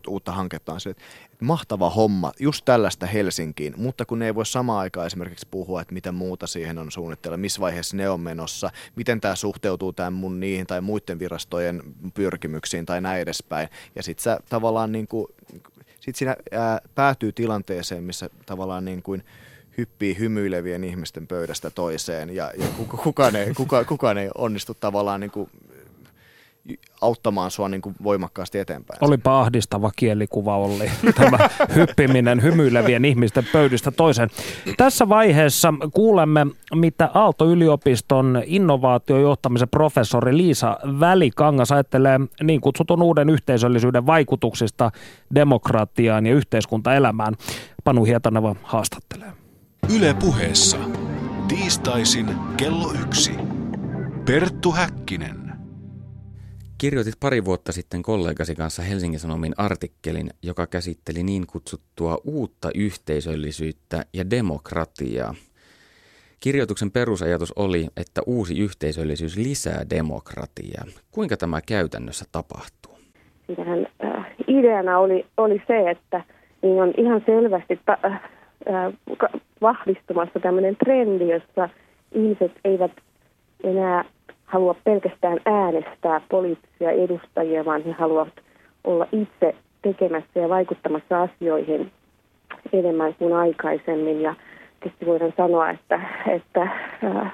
[0.08, 1.04] uutta hanketta, on se, että
[1.42, 5.94] mahtava homma, just tällaista Helsinkiin, mutta kun ne ei voi samaan aikaan esimerkiksi puhua, että
[5.94, 10.40] mitä muuta siihen on suunnitteilla, missä vaiheessa ne on menossa, miten tämä suhteutuu tämän mun
[10.40, 11.82] niihin tai muiden virastojen
[12.14, 13.70] pyrkimyksiin tai näin edespäin.
[13.96, 15.28] Ja sitten sä tavallaan niin kuin,
[16.00, 19.24] sit siinä ää, päätyy tilanteeseen, missä tavallaan niin kuin,
[19.80, 22.66] hyppii hymyilevien ihmisten pöydästä toiseen ja, ja
[23.04, 25.50] kukaan, ei, kuka, kukaan ei onnistu tavallaan niin kuin
[27.02, 28.98] auttamaan sua niin kuin voimakkaasti eteenpäin.
[29.02, 31.38] Olipa ahdistava kielikuva Olli, tämä
[31.76, 34.30] hyppiminen hymyilevien ihmisten pöydistä toiseen.
[34.78, 44.92] Tässä vaiheessa kuulemme, mitä Aalto-yliopiston innovaatiojohtamisen professori Liisa Välikangas ajattelee niin kutsutun uuden yhteisöllisyyden vaikutuksista
[45.36, 47.34] demokratiaan ja yhteiskuntaelämään.
[47.84, 49.32] Panu Hietaneva haastattelee.
[49.96, 50.78] Yle puheessa.
[51.48, 53.32] Tiistaisin kello yksi.
[54.26, 55.49] Perttu Häkkinen.
[56.82, 64.06] Kirjoitit pari vuotta sitten kollegasi kanssa Helsingin Sanomin artikkelin, joka käsitteli niin kutsuttua uutta yhteisöllisyyttä
[64.14, 65.36] ja demokratiaa.
[66.40, 70.86] Kirjoituksen perusajatus oli, että uusi yhteisöllisyys lisää demokratiaa.
[71.12, 73.00] Kuinka tämä käytännössä tapahtuu?
[73.48, 76.24] Siinähän äh, ideana oli, oli se, että
[76.62, 78.22] niin on ihan selvästi ta, äh,
[78.70, 81.70] äh vahvistumassa tämmöinen trendi, jossa
[82.12, 82.92] ihmiset eivät
[83.64, 84.06] enää
[84.50, 88.34] halua pelkästään äänestää poliittisia edustajia, vaan he haluavat
[88.84, 91.92] olla itse tekemässä ja vaikuttamassa asioihin
[92.74, 94.22] enemmän kuin aikaisemmin.
[94.22, 94.36] Ja
[94.80, 96.62] tietysti voidaan sanoa, että, että
[97.04, 97.34] äh,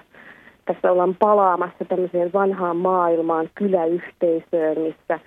[0.66, 5.20] tässä ollaan palaamassa tämmöiseen vanhaan maailmaan, kyläyhteisöön, missä,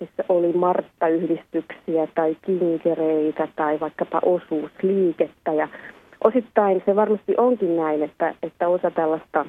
[0.00, 5.52] missä oli Martta-yhdistyksiä tai kinkereitä tai vaikkapa osuusliikettä.
[5.52, 5.68] Ja
[6.24, 9.46] osittain se varmasti onkin näin, että, että osa tällaista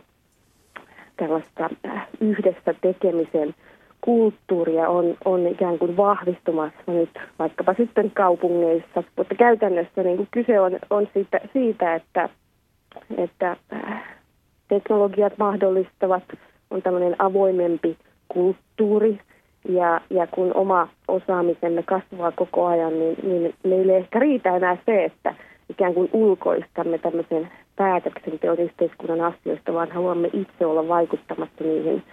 [1.18, 3.56] tällaista äh, yhdessä tekemisen
[4.02, 10.60] kulttuuria on, on ikään kuin vahvistumassa nyt vaikkapa sitten kaupungeissa, mutta käytännössä niin kuin kyse
[10.60, 12.30] on, on siitä, siitä, että,
[13.18, 14.04] että äh,
[14.68, 16.24] teknologiat mahdollistavat,
[16.70, 19.20] on tämmöinen avoimempi kulttuuri,
[19.70, 24.78] ja, ja kun oma osaamisemme kasvaa koko ajan, niin, niin meille ei ehkä riitä enää
[24.86, 25.36] se, että
[25.70, 32.04] ikään kuin ulkoistamme tämmöisen päätöksenteon yhteiskunnan asioista, vaan haluamme itse olla vaikuttamassa niihin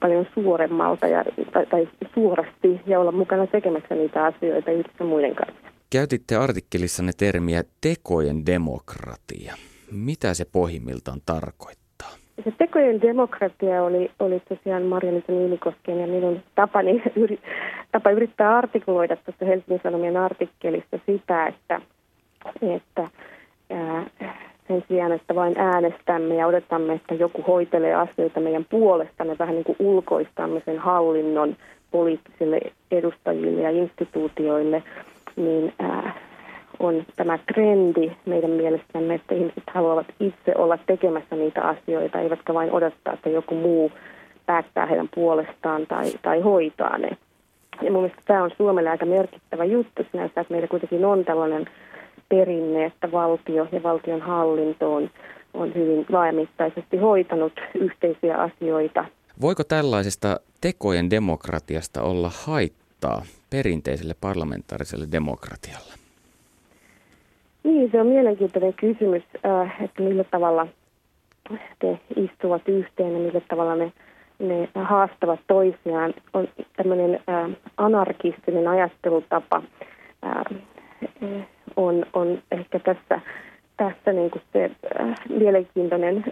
[0.00, 5.70] paljon suuremmalta ja, tai, tai suorasti ja olla mukana tekemässä niitä asioita yhdessä muiden kanssa.
[5.92, 9.54] Käytitte artikkelissanne termiä tekojen demokratia.
[9.92, 12.10] Mitä se pohjimmiltaan tarkoittaa?
[12.44, 17.38] Se tekojen demokratia oli, oli tosiaan Marja-Liisa Niinikosken ja minun tapani, yri,
[17.92, 21.80] tapa yrittää artikuloida tuossa Helsingin Sanomien artikkelissa sitä, että,
[22.62, 23.08] että
[23.70, 24.06] ää,
[24.70, 29.64] sen sijaan, että vain äänestämme ja odotamme, että joku hoitelee asioita meidän puolestamme, vähän niin
[29.64, 31.56] kuin ulkoistamme sen hallinnon
[31.90, 34.82] poliittisille edustajille ja instituutioille,
[35.36, 36.14] niin ää,
[36.78, 42.72] on tämä trendi meidän mielestämme, että ihmiset haluavat itse olla tekemässä niitä asioita, eivätkä vain
[42.72, 43.92] odottaa, että joku muu
[44.46, 47.10] päättää heidän puolestaan tai, tai hoitaa ne.
[47.82, 51.66] Ja mun mielestä tämä on Suomelle aika merkittävä juttu sinänsä, että meillä kuitenkin on tällainen
[52.30, 55.10] perinne, että valtio ja valtion hallinto on,
[55.54, 59.04] on hyvin laajamittaisesti hoitanut yhteisiä asioita.
[59.40, 65.94] Voiko tällaisesta tekojen demokratiasta olla haittaa perinteiselle parlamentaariselle demokratialle?
[67.64, 70.66] Niin, se on mielenkiintoinen kysymys, äh, että millä tavalla
[71.78, 73.92] te istuvat yhteen ja millä tavalla ne,
[74.38, 76.14] ne haastavat toisiaan.
[76.32, 79.62] On tämmöinen äh, anarkistinen ajattelutapa
[80.26, 80.60] äh,
[81.76, 83.20] on, on ehkä tässä,
[83.76, 84.70] tässä niin kuin se
[85.28, 86.24] mielenkiintoinen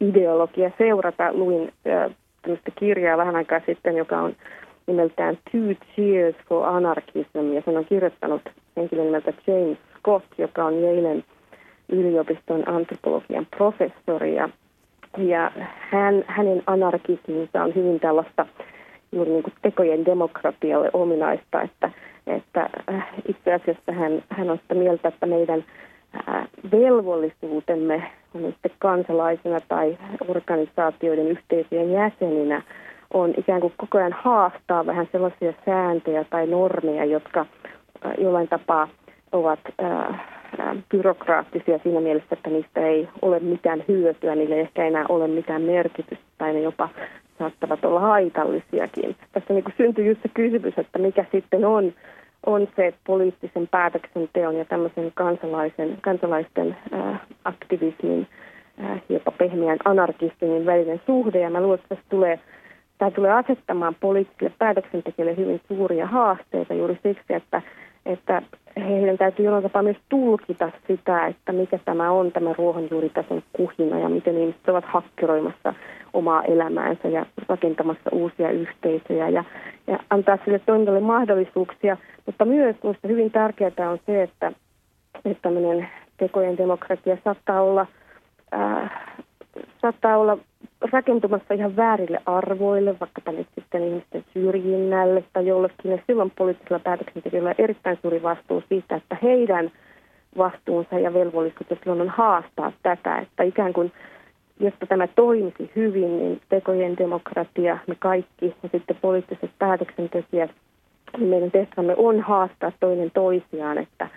[0.00, 1.32] ideologia seurata.
[1.32, 1.72] Luin
[2.42, 4.36] tämmöistä kirjaa vähän aikaa sitten, joka on
[4.86, 8.42] nimeltään Two Cheers for Anarchism, ja sen on kirjoittanut
[8.76, 11.24] henkilö nimeltä James Scott, joka on Yalen
[11.88, 14.48] yliopiston antropologian professori, ja,
[15.18, 15.50] ja
[15.90, 18.46] hän, hänen anarkisminsa on hyvin tällaista
[19.16, 21.90] juuri niin kuin tekojen demokratialle ominaista, että,
[22.26, 25.64] että äh, itse asiassa hän, hän on sitä mieltä, että meidän
[26.28, 29.98] äh, velvollisuutemme on sitten kansalaisina tai
[30.28, 32.62] organisaatioiden yhteisöjen jäseninä–
[33.14, 38.88] on ikään kuin koko ajan haastaa vähän sellaisia sääntöjä tai normeja, jotka äh, jollain tapaa
[39.32, 39.60] ovat
[40.90, 45.62] byrokraattisia siinä mielessä, että niistä ei ole mitään hyötyä, niille ei ehkä enää ole mitään
[45.62, 46.88] merkitystä tai ne jopa
[47.38, 49.16] saattavat olla haitallisiakin.
[49.32, 51.92] Tässä niin kuin syntyy just se kysymys, että mikä sitten on,
[52.46, 58.26] on se poliittisen päätöksenteon ja tämmöisen kansalaisen, kansalaisten äh, aktivismin,
[58.84, 61.40] äh, jopa pehmeän anarkistinen välinen suhde.
[61.40, 62.40] Ja mä luulen, että tässä tulee
[62.98, 67.62] tämä tulee asettamaan poliittisille päätöksentekijöille hyvin suuria haasteita juuri siksi, että,
[68.06, 68.42] että
[68.76, 74.08] heidän täytyy jollain tapaa myös tulkita sitä, että mikä tämä on tämä ruohonjuuritason kuhina ja
[74.08, 75.74] miten ihmiset ovat hakkeroimassa
[76.12, 79.44] omaa elämäänsä ja rakentamassa uusia yhteisöjä ja,
[79.86, 81.96] ja antaa sille toiminnalle mahdollisuuksia.
[82.26, 84.52] Mutta myös minusta hyvin tärkeää on se, että,
[85.24, 87.86] että tämmöinen tekojen demokratia saattaa olla,
[88.54, 88.90] äh,
[89.82, 90.38] saattaa olla
[90.92, 95.90] rakentumassa ihan väärille arvoille, vaikkapa nyt sitten ihmisten syrjinnälle tai jollekin.
[95.90, 99.70] Ja silloin poliittisilla päätöksentekijöillä on erittäin suuri vastuu siitä, että heidän
[100.38, 103.92] vastuunsa ja velvollisuutensa silloin on haastaa tätä, että ikään kuin
[104.60, 110.50] jotta tämä toimisi hyvin, niin tekojen demokratia, me kaikki ja sitten poliittiset päätöksentekijät,
[111.18, 114.08] niin meidän tehtävämme on haastaa toinen toisiaan, että,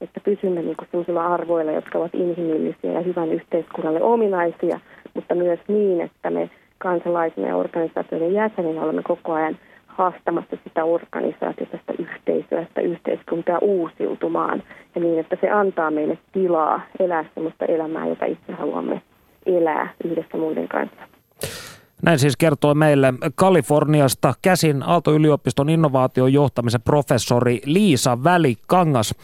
[0.00, 4.80] että pysymme niin sellaisilla arvoilla, jotka ovat inhimillisiä ja hyvän yhteiskunnalle ominaisia–
[5.18, 11.78] mutta myös niin, että me kansalaisina ja organisaatioiden jäseninä olemme koko ajan haastamassa sitä organisaatiota,
[11.78, 14.62] sitä yhteisöä, sitä yhteiskuntaa uusiutumaan
[14.94, 19.02] ja niin, että se antaa meille tilaa elää sellaista elämää, jota itse haluamme
[19.46, 21.02] elää yhdessä muiden kanssa.
[22.02, 29.14] Näin siis kertoo meille Kaliforniasta käsin Aalto-yliopiston innovaation johtamisen professori Liisa Välikangas.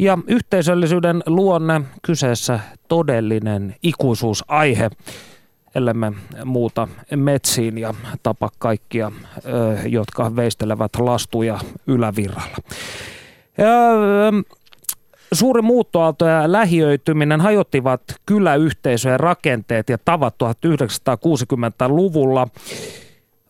[0.00, 4.90] Ja yhteisöllisyyden luonne kyseessä todellinen ikuisuusaihe
[5.74, 6.12] ellemme
[6.44, 9.12] muuta metsiin ja tapa kaikkia,
[9.84, 12.56] jotka veistelevät lastuja ylävirralla.
[13.58, 13.66] Ja,
[15.32, 22.48] Suuri muuttoaalto ja lähiöityminen hajottivat kyläyhteisöjen rakenteet ja tavat 1960-luvulla.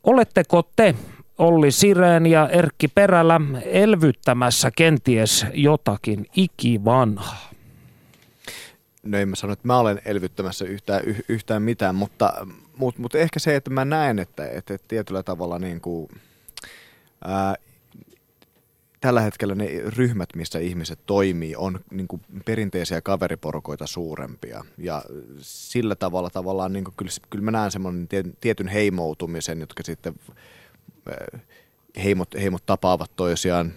[0.05, 0.95] Oletteko te,
[1.41, 7.51] Olli Sireen ja Erkki Perälä, elvyttämässä kenties jotakin ikivanhaa?
[9.03, 13.39] no en mä sano, että mä olen elvyttämässä yhtään, yhtään mitään, mutta, mutta, mutta ehkä
[13.39, 16.09] se, että mä näen, että, että, että tietyllä tavalla niin kuin,
[17.25, 17.55] ää,
[19.01, 24.65] tällä hetkellä ne ryhmät, missä ihmiset toimii, on niin kuin perinteisiä kaveriporukoita suurempia.
[24.79, 25.03] Ja
[25.41, 28.09] sillä tavalla tavallaan, niin kuin, kyllä, kyllä mä näen semmoinen
[28.41, 30.15] tietyn heimoutumisen, jotka sitten
[32.05, 33.73] heimot, heimot tapaavat toisiaan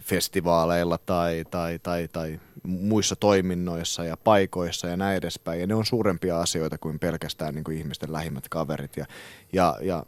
[0.00, 5.60] festivaaleilla tai, tai, tai, tai muissa toiminnoissa ja paikoissa ja näin edespäin.
[5.60, 8.96] Ja ne on suurempia asioita kuin pelkästään niin kuin ihmisten lähimmät kaverit.
[8.96, 9.06] Ja,
[9.52, 10.06] ja, ja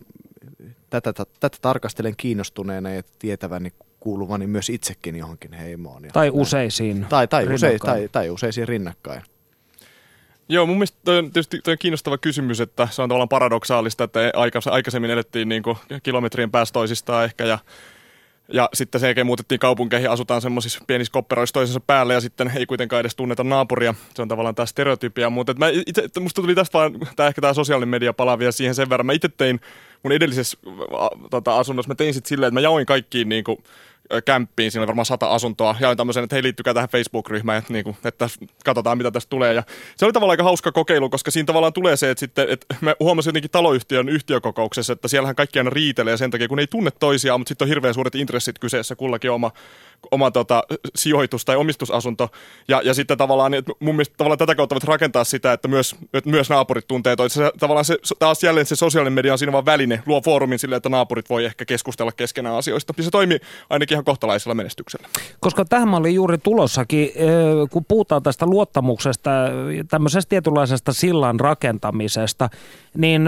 [0.91, 6.05] tätä, tätä tarkastelen kiinnostuneena ja tietäväni kuuluvani myös itsekin johonkin heimoon.
[6.05, 9.23] Ja tai useisiin tai, tai, use, tai, tai useisiin rinnakkain.
[10.49, 14.05] Joo, mun mielestä toi on tietysti toi on kiinnostava kysymys, että se on tavallaan paradoksaalista,
[14.05, 14.21] että
[14.71, 15.63] aikaisemmin elettiin niin
[16.03, 17.59] kilometrien päästä toisistaan ehkä ja
[18.49, 22.67] ja sitten sen jälkeen muutettiin kaupunkeihin, asutaan semmoisissa pienissä kopperoissa toisensa päälle ja sitten ei
[22.67, 23.95] kuitenkaan edes tunneta naapuria.
[24.15, 27.55] Se on tavallaan tämä stereotypia, mutta mä itse, musta tuli tästä vaan tämä ehkä tämä
[27.55, 29.07] sosiaalinen media palaa vielä siihen sen verran.
[29.07, 29.61] Mä itse tein
[30.03, 30.59] mun edellisessä
[31.31, 33.59] tota, asunnossa mä tein sitten silleen, että mä jaoin kaikkiin niin kuin,
[34.25, 37.85] kämppiin, siinä oli varmaan sata asuntoa, ja tämmöisen, että hei liittykää tähän Facebook-ryhmään, että, niin
[37.85, 38.29] kuin, että
[38.65, 39.55] katsotaan mitä tästä tulee.
[39.55, 39.63] Ja
[39.97, 42.95] se oli tavallaan aika hauska kokeilu, koska siinä tavallaan tulee se, että, sitten, että mä
[43.01, 47.41] huomasin jotenkin taloyhtiön yhtiökokouksessa, että siellähän kaikki aina riitelee sen takia, kun ei tunne toisiaan,
[47.41, 49.51] mutta sitten on hirveän suuret intressit kyseessä, kullakin oma,
[50.11, 50.63] oma tota,
[50.95, 52.29] sijoitus tai omistusasunto.
[52.69, 55.97] Ja, ja sitten tavallaan, että mun mielestä tavallaan tätä kautta voit rakentaa sitä, että myös,
[56.13, 57.53] että myös naapurit tuntee toisensa.
[57.59, 60.89] Tavallaan se, taas jälleen se sosiaalinen media on siinä vaan väline, luo foorumin sille, että
[60.89, 62.95] naapurit voi ehkä keskustella keskenään asioista.
[62.97, 63.39] Ja se toimii
[63.71, 65.09] ainakin ihan kohtalaisella menestyksellä.
[65.41, 67.11] Koska tähän mä olin juuri tulossakin,
[67.71, 69.31] kun puhutaan tästä luottamuksesta,
[69.89, 72.49] tämmöisestä tietynlaisesta sillan rakentamisesta,
[72.97, 73.23] niin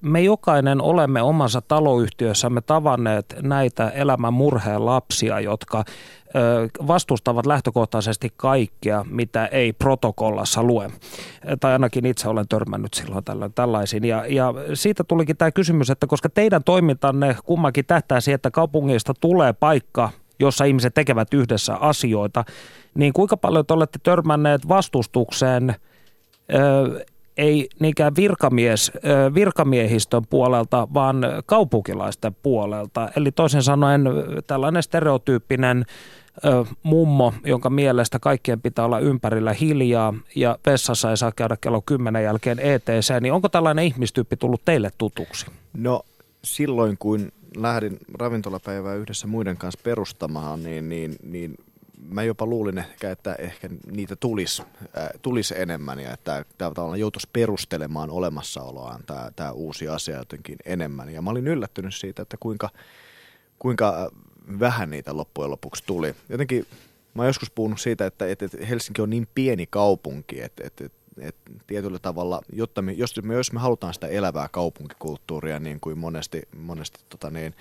[0.00, 5.84] me jokainen olemme omassa taloyhtiössämme tavanneet näitä elämän murheen lapsia, jotka
[6.86, 10.90] vastustavat lähtökohtaisesti kaikkea, mitä ei protokollassa lue.
[11.60, 14.04] Tai ainakin itse olen törmännyt silloin tällöin tällaisiin.
[14.04, 19.14] Ja, ja siitä tulikin tämä kysymys, että koska teidän toimintanne kummakin tähtää siihen, että kaupungista
[19.20, 22.44] tulee paikka, jossa ihmiset tekevät yhdessä asioita,
[22.94, 25.74] niin kuinka paljon te olette törmänneet vastustukseen
[27.36, 28.92] ei niinkään virkamies,
[29.34, 31.16] virkamiehistön puolelta, vaan
[31.46, 33.08] kaupunkilaisten puolelta.
[33.16, 34.02] Eli toisin sanoen
[34.46, 35.84] tällainen stereotyyppinen
[36.82, 42.24] mummo, jonka mielestä kaikkien pitää olla ympärillä hiljaa ja vessassa ei saa käydä kello 10
[42.24, 45.46] jälkeen ETC, niin onko tällainen ihmistyyppi tullut teille tutuksi?
[45.76, 46.02] No
[46.44, 51.54] silloin kun lähdin ravintolapäivää yhdessä muiden kanssa perustamaan, niin, niin, niin
[52.12, 54.62] mä jopa luulin ehkä, että ehkä niitä tulisi,
[54.98, 60.56] äh, tulisi enemmän ja että tämä tavallaan joutuisi perustelemaan olemassaoloaan tämä, tämä uusi asia jotenkin
[60.64, 61.08] enemmän.
[61.08, 62.68] Ja mä olin yllättynyt siitä, että kuinka,
[63.58, 64.10] kuinka
[64.60, 66.14] vähän niitä loppujen lopuksi tuli.
[66.28, 66.66] Jotenkin
[67.14, 70.84] mä oon joskus puhunut siitä, että, että Helsinki on niin pieni kaupunki, että, että,
[71.18, 75.98] että tietyllä tavalla, jotta me, jos, me, jos me halutaan sitä elävää kaupunkikulttuuria, niin kuin
[75.98, 77.54] monesti, monesti tota niin,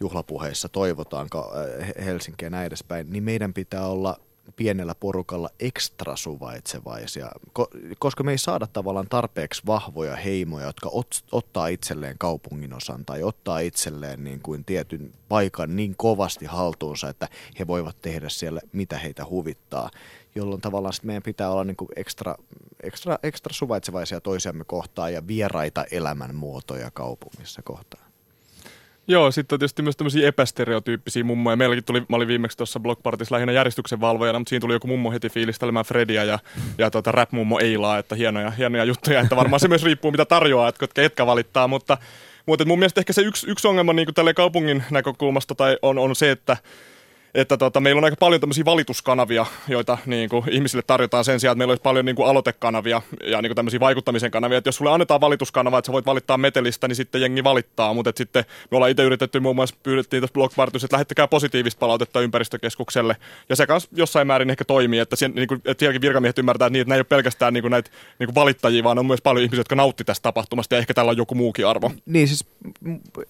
[0.00, 1.28] juhlapuheissa toivotaan
[2.04, 4.16] Helsinkiä ja näin edespäin, niin meidän pitää olla
[4.56, 7.30] pienellä porukalla ekstra suvaitsevaisia,
[7.98, 13.22] koska me ei saada tavallaan tarpeeksi vahvoja heimoja, jotka ot, ottaa itselleen kaupungin osan tai
[13.22, 17.28] ottaa itselleen niin kuin tietyn paikan niin kovasti haltuunsa, että
[17.58, 19.90] he voivat tehdä siellä mitä heitä huvittaa,
[20.34, 22.34] jolloin tavallaan meidän pitää olla niin kuin ekstra,
[22.82, 28.05] ekstra, ekstra suvaitsevaisia toisiamme kohtaan ja vieraita elämänmuotoja kaupungissa kohtaan.
[29.08, 31.56] Joo, sitten on tietysti myös tämmöisiä epästereotyyppisiä mummoja.
[31.56, 35.12] Meilläkin tuli, mä olin viimeksi tuossa Blockpartissa lähinnä järjestyksen valvojana, mutta siinä tuli joku mummo
[35.12, 36.38] heti fiilistelemään Frediä ja,
[36.78, 40.68] ja tota, rap-mummo Eilaa, että hienoja, hienoja juttuja, että varmaan se myös riippuu mitä tarjoaa,
[40.68, 41.98] että ketkä valittaa, mutta,
[42.46, 46.16] mutta mun mielestä ehkä se yksi, yksi ongelma niin kuin kaupungin näkökulmasta tai on, on
[46.16, 46.56] se, että
[47.36, 51.52] että tota, meillä on aika paljon tämmöisiä valituskanavia, joita niin kuin, ihmisille tarjotaan sen sijaan,
[51.52, 54.58] että meillä olisi paljon niin kuin, aloitekanavia ja niin kuin, tämmöisiä vaikuttamisen kanavia.
[54.58, 57.94] Että jos sulle annetaan valituskanava, että sä voit valittaa metelistä, niin sitten jengi valittaa.
[57.94, 62.20] Mutta sitten me ollaan itse yritetty muun muassa pyydettiin tuossa blogpartissa, että lähettäkää positiivista palautetta
[62.20, 63.16] ympäristökeskukselle.
[63.48, 66.66] Ja se kanssa jossain määrin ehkä toimii, että, sen, niin kuin, että sielläkin virkamiehet ymmärtää,
[66.66, 69.22] että, niin, että ei ole pelkästään niin kuin, näitä niin kuin valittajia, vaan on myös
[69.22, 71.92] paljon ihmisiä, jotka nautti tästä tapahtumasta ja ehkä tällä on joku muukin arvo.
[72.06, 72.46] Niin siis,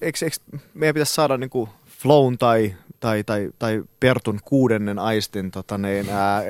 [0.00, 0.36] eikö, eikö
[0.74, 1.70] meidän pitäisi saada niin kuin
[2.02, 6.42] flown tai tai, tai, tai Pertun kuudennen aistin tota niin, ää,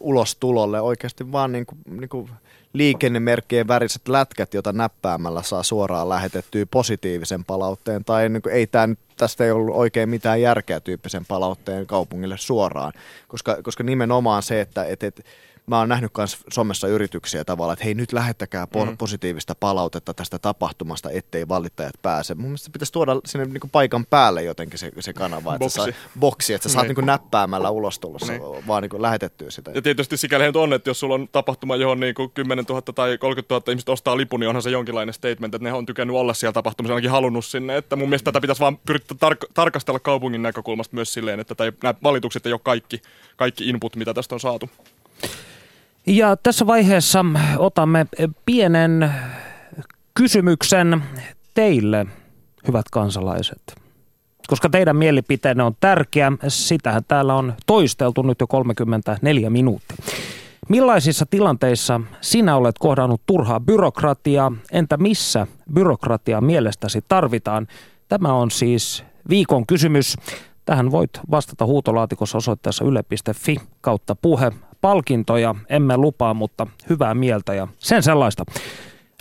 [0.00, 2.30] ulostulolle oikeasti vaan niin kuin, niin kuin
[2.72, 8.86] liikennemerkkien väriset lätkät, joita näppäämällä saa suoraan lähetettyä positiivisen palautteen, tai niin kuin, ei tämä
[8.86, 12.92] nyt, tästä ei ollut oikein mitään järkeä tyyppisen palautteen kaupungille suoraan,
[13.28, 15.24] koska, koska nimenomaan se, että et, et,
[15.66, 18.96] mä oon nähnyt myös somessa yrityksiä tavallaan, että hei nyt lähettäkää mm.
[18.96, 22.34] positiivista palautetta tästä tapahtumasta, ettei valittajat pääse.
[22.34, 25.80] Mun mielestä pitäisi tuoda sinne niinku paikan päälle jotenkin se, se kanava, että boksi.
[25.80, 26.88] Sä, boksi, että sä saat niin.
[26.88, 28.42] niinku näppäämällä ulos tulossa, niin.
[28.66, 29.70] vaan niinku lähetettyä sitä.
[29.74, 33.54] Ja tietysti sikäli on, että jos sulla on tapahtuma, johon niinku 10 000 tai 30
[33.54, 36.52] 000 ihmistä ostaa lipun, niin onhan se jonkinlainen statement, että ne on tykännyt olla siellä
[36.52, 37.76] tapahtumassa, ainakin halunnut sinne.
[37.76, 41.94] Että mun mielestä tätä pitäisi vaan yrittää tar- tarkastella kaupungin näkökulmasta myös silleen, että nämä
[42.02, 43.02] valitukset ei ole kaikki,
[43.36, 44.70] kaikki input, mitä tästä on saatu.
[46.06, 47.24] Ja tässä vaiheessa
[47.58, 48.06] otamme
[48.46, 49.10] pienen
[50.14, 51.02] kysymyksen
[51.54, 52.06] teille,
[52.68, 53.74] hyvät kansalaiset.
[54.46, 59.96] Koska teidän mielipiteenne on tärkeä, sitähän täällä on toisteltu nyt jo 34 minuuttia.
[60.68, 64.52] Millaisissa tilanteissa sinä olet kohdannut turhaa byrokratiaa?
[64.72, 67.66] Entä missä byrokratiaa mielestäsi tarvitaan?
[68.08, 70.16] Tämä on siis viikon kysymys.
[70.64, 77.68] Tähän voit vastata huutolaatikossa osoitteessa yle.fi kautta puhe palkintoja emme lupaa, mutta hyvää mieltä ja
[77.78, 78.44] sen sellaista.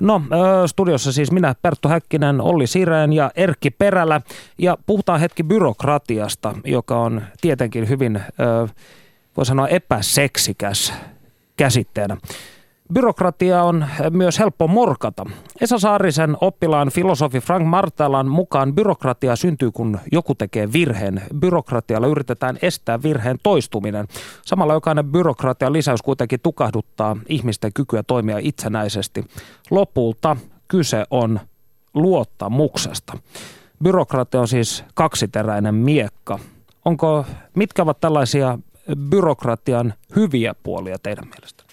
[0.01, 0.21] No,
[0.65, 4.21] studiossa siis minä, Perttu Häkkinen, Olli Sireen ja Erkki Perälä.
[4.57, 8.21] Ja puhutaan hetki byrokratiasta, joka on tietenkin hyvin,
[9.37, 10.93] voi sanoa, epäseksikäs
[11.57, 12.17] käsitteenä.
[12.93, 15.25] Byrokratia on myös helppo morkata.
[15.61, 21.21] Esa Saarisen oppilaan filosofi Frank Martalan mukaan byrokratia syntyy, kun joku tekee virheen.
[21.39, 24.07] Byrokratialla yritetään estää virheen toistuminen.
[24.45, 29.25] Samalla jokainen byrokratian lisäys kuitenkin tukahduttaa ihmisten kykyä toimia itsenäisesti.
[29.71, 31.39] Lopulta kyse on
[31.93, 33.17] luottamuksesta.
[33.83, 36.39] Byrokratia on siis kaksiteräinen miekka.
[36.85, 37.25] Onko,
[37.55, 38.59] mitkä ovat tällaisia
[39.09, 41.64] byrokratian hyviä puolia teidän mielestä?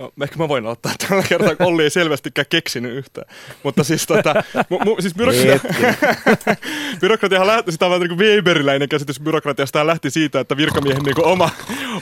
[0.00, 3.26] No, ehkä mä voin aloittaa tällä kertaa, kun Olli ei selvästikään keksinyt yhtään.
[3.62, 4.34] Mutta siis, tota,
[4.68, 5.60] mu, mu, siis byrokratia,
[7.00, 11.50] byrokratiahan lähti, sitä on vähän niin Weberiläinen käsitys byrokratiasta, lähti siitä, että virkamiehen niin oma,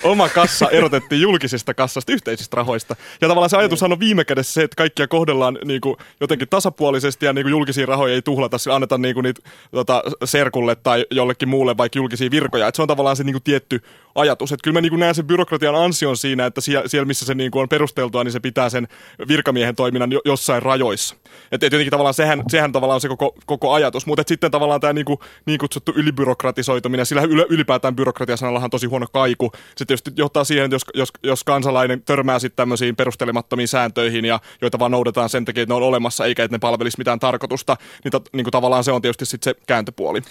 [0.03, 2.97] oma kassa erotettiin julkisesta kassasta, yhteisistä rahoista.
[3.21, 7.27] Ja tavallaan se ajatushan on viime kädessä se, että kaikkia kohdellaan niin kuin jotenkin tasapuolisesti
[7.27, 11.07] ja niin kuin julkisia rahoja ei tuhlata, sillä annetaan niin kuin niitä tota, serkulle tai
[11.11, 12.69] jollekin muulle vaikka julkisia virkoja.
[12.69, 13.83] Et se on tavallaan se niin kuin tietty
[14.21, 14.53] ajatus.
[14.53, 17.51] Että kyllä mä niin kuin näen sen byrokratian ansion siinä, että siellä, missä se niin
[17.51, 18.89] kuin on perusteltua, niin se pitää sen
[19.29, 21.17] virkamiehen toiminnan jo, jossain rajoissa.
[21.53, 24.07] Että et jotenkin tavallaan sehän, sehän tavallaan on se koko, koko ajatus.
[24.07, 29.07] Mutta sitten tavallaan tämä niin, kuin, niin kutsuttu ylibyrokratisoituminen, sillä ylipäätään byrokratiasanallahan on tosi huono
[29.13, 29.53] kaiku.
[29.77, 34.41] Se tietysti johtaa siihen, että jos, jos, jos kansalainen törmää sitten tämmöisiin perustelemattomiin sääntöihin, ja
[34.63, 37.77] joita vaan noudataan sen takia, että ne on olemassa, eikä että ne palvelisi mitään tarkoitusta,
[38.05, 40.23] niin, ta, niin kuin tavallaan se on tietysti sitten se kääntöpuoli.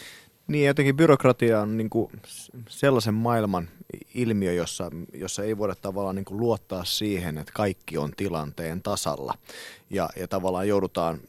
[0.48, 2.12] Niin, jotenkin byrokratia on niin kuin
[2.70, 3.70] sellaisen maailman
[4.14, 9.34] ilmiö, jossa, jossa ei voida tavallaan niin kuin luottaa siihen, että kaikki on tilanteen tasalla.
[9.90, 11.20] Ja, ja tavallaan joudutaan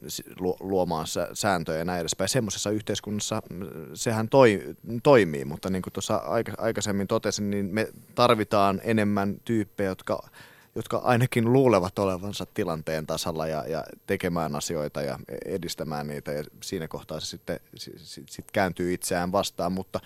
[0.60, 2.28] luomaan sääntöjä ja näin edespäin.
[2.28, 6.22] Semmoisessa yhteiskunnassa mm, sehän toi, toimii, mutta niin kuin tuossa
[6.58, 10.28] aikaisemmin totesin, niin me tarvitaan enemmän tyyppejä, jotka
[10.74, 16.88] jotka ainakin luulevat olevansa tilanteen tasalla ja, ja tekemään asioita ja edistämään niitä ja siinä
[16.88, 20.00] kohtaa se sitten sit, sit kääntyy itseään vastaan, mutta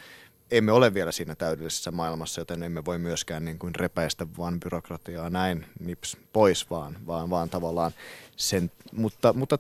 [0.51, 5.31] emme ole vielä siinä täydellisessä maailmassa, joten emme voi myöskään niin kuin repäistä vaan byrokratiaa
[5.31, 7.93] näin nips pois, vaan, vaan, vaan tavallaan
[8.37, 9.59] sen, mutta, mutta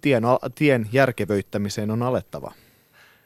[0.00, 0.22] tien,
[0.54, 2.52] tien järkevöittämiseen on alettava.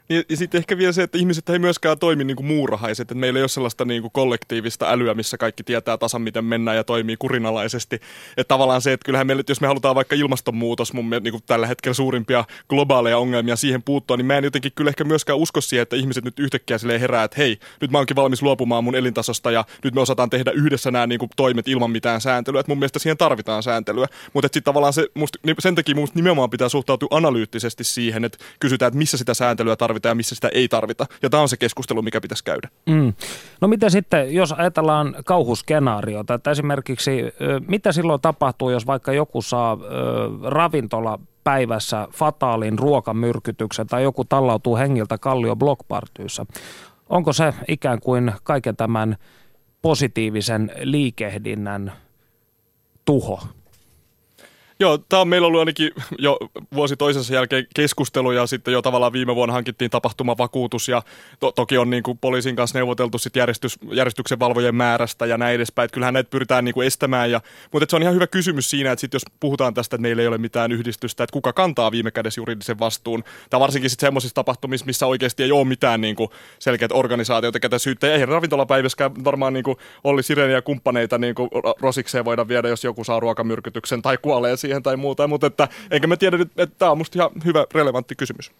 [0.09, 3.15] Ja, ja sitten ehkä vielä se, että ihmiset ei myöskään toimi niin kuin muurahaiset, että
[3.15, 6.85] meillä ei ole sellaista niin kuin kollektiivista älyä, missä kaikki tietää tasan, miten mennään ja
[6.85, 7.97] toimii kurinalaisesti.
[8.37, 11.43] Että tavallaan se, että kyllähän meille, jos me halutaan vaikka ilmastonmuutos, mun mielestä niin kuin
[11.47, 15.61] tällä hetkellä suurimpia globaaleja ongelmia siihen puuttua, niin mä en jotenkin kyllä ehkä myöskään usko
[15.61, 18.95] siihen, että ihmiset nyt yhtäkkiä silleen herää, että hei, nyt mä oonkin valmis luopumaan mun
[18.95, 22.61] elintasosta ja nyt me osataan tehdä yhdessä nämä niin kuin toimet ilman mitään sääntelyä.
[22.61, 24.07] Että mun mielestä siihen tarvitaan sääntelyä.
[24.33, 28.99] Mutta sitten tavallaan se, musta, sen takia nimenomaan pitää suhtautua analyyttisesti siihen, että kysytään, että
[28.99, 31.07] missä sitä sääntelyä tarvitaan tarvitaan ja missä sitä ei tarvita.
[31.23, 32.69] Ja tämä on se keskustelu, mikä pitäisi käydä.
[32.87, 33.13] Mm.
[33.61, 37.11] No mitä sitten, jos ajatellaan kauhuskenaariota, että esimerkiksi
[37.69, 39.79] mitä silloin tapahtuu, jos vaikka joku saa
[40.43, 46.47] ravintola päivässä fataalin ruokamyrkytyksen tai joku tallautuu hengiltä kallio blockpartyyssä.
[47.09, 49.17] Onko se ikään kuin kaiken tämän
[49.83, 51.93] positiivisen liikehdinnän
[53.05, 53.41] tuho?
[54.81, 56.39] Joo, tämä on meillä ollut ainakin jo
[56.75, 61.03] vuosi toisensa jälkeen keskustelu ja sitten jo tavallaan viime vuonna hankittiin tapahtumavakuutus ja
[61.41, 65.55] to- toki on niin kuin poliisin kanssa neuvoteltu sit järjestys, järjestyksen valvojen määrästä ja näin
[65.55, 65.85] edespäin.
[65.85, 67.41] Että kyllähän näitä pyritään niin kuin estämään, ja,
[67.73, 70.29] mutta se on ihan hyvä kysymys siinä, että sit jos puhutaan tästä, että meillä ei
[70.29, 73.25] ole mitään yhdistystä, että kuka kantaa viime kädessä juridisen vastuun.
[73.51, 77.79] Tai varsinkin sitten semmoisissa tapahtumissa, missä oikeasti ei ole mitään niin kuin selkeät organisaatioita, ketä
[77.79, 78.11] syyttää.
[78.11, 81.51] Eihän ravintolapäiväskään varmaan niin kuin Olli Sireni ja kumppaneita niin kuin
[81.81, 86.07] rosikseen voida viedä, jos joku saa ruokamyrkytyksen tai kuolee siihen tai muuta, mutta että, enkä
[86.07, 88.53] mä tiedä, että tämä on musta ihan hyvä, relevantti kysymys.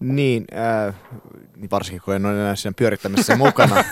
[0.00, 0.94] Niin, äh,
[1.56, 3.84] niin varsinkin kun en ole enää siinä pyörittämisessä mukana,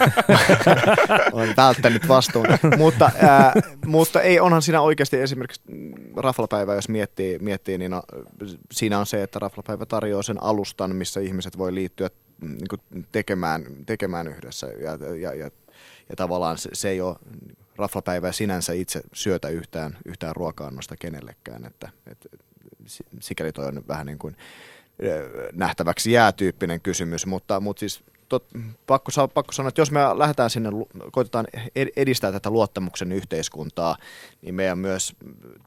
[1.32, 2.46] olen välttänyt vastuun.
[2.78, 3.52] mutta, äh,
[3.86, 5.62] mutta ei, onhan siinä oikeasti esimerkiksi
[6.16, 8.02] Raflapäivä, jos miettii, miettii niin no,
[8.72, 12.10] siinä on se, että Raflapäivä tarjoaa sen alustan, missä ihmiset voi liittyä
[12.40, 15.50] niin kuin tekemään, tekemään yhdessä ja, ja, ja,
[16.08, 17.16] ja tavallaan se, se ei ole
[17.80, 22.28] raflapäivää sinänsä itse syötä yhtään, yhtään ruoka-annosta kenellekään, että, että
[23.20, 24.36] sikäli toi on vähän niin kuin
[25.52, 28.44] nähtäväksi jää tyyppinen kysymys, mutta, mutta siis tot,
[28.86, 30.70] pakko, pakko sanoa, että jos me lähdetään sinne,
[31.12, 31.46] koitetaan
[31.96, 33.96] edistää tätä luottamuksen yhteiskuntaa,
[34.42, 35.16] niin meidän myös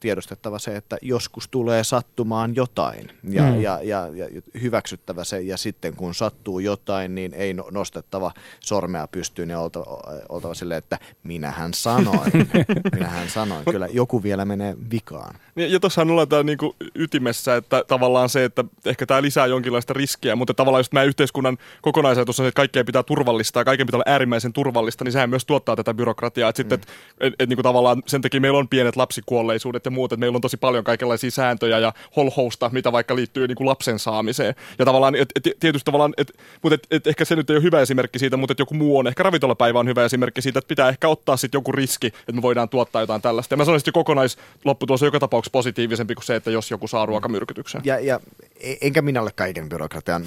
[0.00, 3.60] tiedostettava se, että joskus tulee sattumaan jotain ja, mm.
[3.60, 9.08] ja, ja, ja hyväksyttävä se, ja sitten kun sattuu jotain, niin ei no, nostettava sormea
[9.08, 12.32] pystyyn ja oltava, oltava silleen, että minähän sanoin,
[12.94, 13.64] minähän sanoin.
[13.64, 15.34] Kyllä joku vielä menee vikaan.
[15.56, 19.92] Ja, ja tuossahan ollaan tämä niinku ytimessä, että tavallaan se, että ehkä tämä lisää jonkinlaista
[19.92, 23.86] riskiä, mutta tavallaan just meidän yhteiskunnan kokonaisajatus on, että että kaikkea pitää turvallistaa ja kaiken
[23.86, 26.48] pitää olla äärimmäisen turvallista, niin sehän myös tuottaa tätä byrokratiaa.
[26.48, 26.70] Että mm.
[26.70, 30.12] sitten, et, et, et, niin kuin tavallaan sen takia meillä on pienet lapsikuolleisuudet ja muut,
[30.12, 33.98] että meillä on tosi paljon kaikenlaisia sääntöjä ja holhousta, mitä vaikka liittyy niin kuin lapsen
[33.98, 34.54] saamiseen.
[34.78, 36.32] Ja tavallaan, et, et, tietysti tavallaan, et,
[36.62, 38.98] mutta et, et, ehkä se nyt ei ole hyvä esimerkki siitä, mutta et joku muu
[38.98, 42.32] on, ehkä ravintolapäivä on hyvä esimerkki siitä, että pitää ehkä ottaa sitten joku riski, että
[42.32, 43.52] me voidaan tuottaa jotain tällaista.
[43.52, 47.06] Ja mä sanoisin, että kokonaislopputulos on joka tapauksessa positiivisempi kuin se, että jos joku saa
[47.06, 47.80] ruokamyrkytyksen.
[47.84, 48.20] Ja, ja
[48.60, 50.24] e- enkä minä ole kaiken byrokratian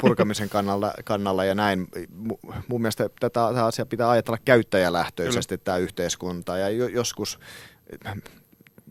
[0.00, 1.65] purkamisen kannalla, kannalla ja näin.
[2.68, 5.64] Mun mielestä tätä asiaa pitää ajatella käyttäjälähtöisesti Kyllä.
[5.64, 7.38] tämä yhteiskunta ja joskus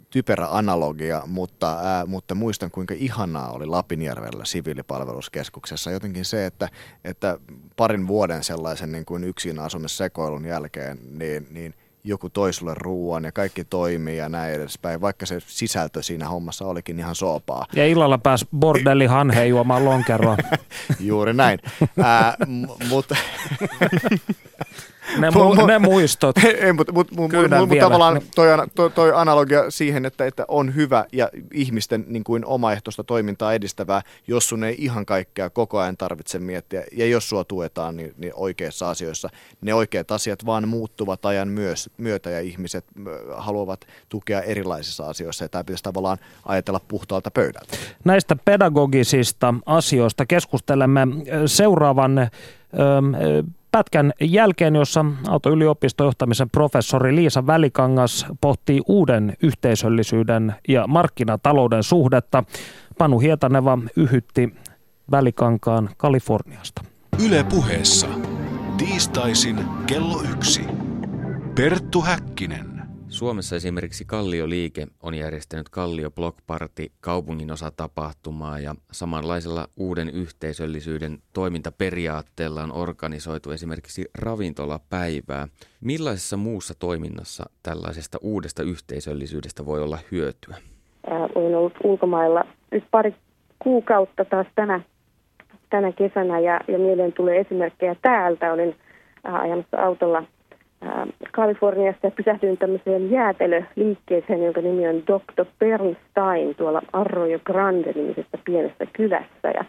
[0.09, 5.91] typerä analogia, mutta, ää, mutta muistan kuinka ihanaa oli Lapinjärvellä siviilipalveluskeskuksessa.
[5.91, 6.69] Jotenkin se, että,
[7.03, 7.39] että
[7.75, 11.73] parin vuoden sellaisen niin kuin yksin asumissekoilun jälkeen, niin, niin–
[12.05, 16.65] joku toi sulle ruoan ja kaikki toimii ja näin edespäin, vaikka se sisältö siinä hommassa
[16.65, 17.65] olikin ihan soopaa.
[17.75, 20.37] Ja illalla pääs bordelli hanheen juomaan lonkeroa.
[20.99, 21.59] Juuri näin.
[22.03, 23.15] Ää, m- mutta
[25.19, 26.35] Ne, mu- ne muistot.
[26.43, 30.75] Ei, mutta mut, mut, mut, mut tavallaan toi, toi, toi analogia siihen, että, että on
[30.75, 35.97] hyvä ja ihmisten niin kuin omaehtoista toimintaa edistävää, jos sun ei ihan kaikkea koko ajan
[35.97, 36.83] tarvitse miettiä.
[36.91, 39.29] Ja jos sua tuetaan niin, niin oikeissa asioissa,
[39.61, 42.85] ne oikeat asiat vaan muuttuvat ajan myös, myötä ja ihmiset
[43.35, 45.43] haluavat tukea erilaisissa asioissa.
[45.43, 47.77] Ja tämä pitäisi tavallaan ajatella puhtaalta pöydältä.
[48.03, 51.07] Näistä pedagogisista asioista keskustelemme
[51.45, 52.29] seuraavan
[53.75, 62.43] pätkän jälkeen, jossa Aalto-yliopistojohtamisen professori Liisa Välikangas pohtii uuden yhteisöllisyyden ja markkinatalouden suhdetta.
[62.97, 64.55] Panu Hietaneva yhytti
[65.11, 66.81] Välikankaan Kaliforniasta.
[67.25, 68.07] Yle puheessa.
[68.77, 70.61] Tiistaisin kello yksi.
[71.55, 72.74] Perttu Häkkinen.
[73.15, 82.63] Suomessa esimerkiksi Kallio-liike on järjestänyt Kallio Block Party kaupungin osatapahtumaa ja samanlaisella uuden yhteisöllisyyden toimintaperiaatteella
[82.63, 85.47] on organisoitu esimerkiksi ravintolapäivää.
[85.81, 90.55] Millaisessa muussa toiminnassa tällaisesta uudesta yhteisöllisyydestä voi olla hyötyä?
[91.35, 93.15] olen ollut ulkomailla nyt pari
[93.59, 94.81] kuukautta taas tänä,
[95.69, 98.53] tänä kesänä ja, ja mieleen tulee esimerkkejä täältä.
[98.53, 98.75] Olin
[99.23, 100.23] ajamassa autolla
[101.31, 105.45] Kaliforniasta ja pysähdyin tämmöiseen jäätelöliikkeeseen, jonka nimi on Dr.
[105.59, 109.47] Bernstein tuolla Arroyo Grande-nimisessä pienessä kylässä.
[109.53, 109.65] Ja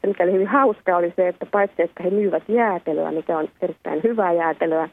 [0.00, 3.48] se, mikä oli hyvin hauskaa, oli se, että paitsi että he myyvät jäätelöä, mikä on
[3.62, 4.88] erittäin hyvää jäätelöä,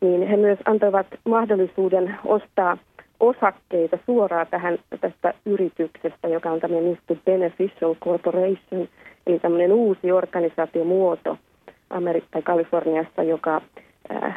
[0.00, 2.78] niin he myös antoivat mahdollisuuden ostaa
[3.20, 8.88] osakkeita suoraan tähän tästä yrityksestä, joka on tämmöinen Beneficial Corporation,
[9.26, 11.38] eli tämmöinen uusi organisaatiomuoto
[11.90, 13.62] Amerikka Kaliforniassa, joka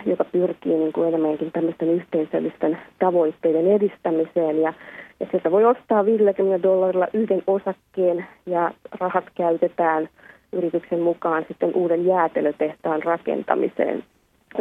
[0.05, 4.61] joka pyrkii niin kuin enemmänkin tämmöisten yhteisöllisten tavoitteiden edistämiseen.
[4.61, 4.73] Ja,
[5.19, 10.09] ja sieltä voi ostaa 50 dollarilla yhden osakkeen ja rahat käytetään
[10.53, 14.03] yrityksen mukaan sitten uuden jäätelötehtaan rakentamiseen.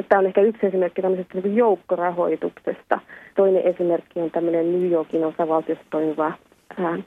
[0.09, 3.01] Tämä on ehkä yksi esimerkki tämmöisestä niin joukkorahoituksesta.
[3.37, 6.33] Toinen esimerkki on tämmöinen New Yorkin osavaltiossa toimiva
[6.79, 6.99] ää,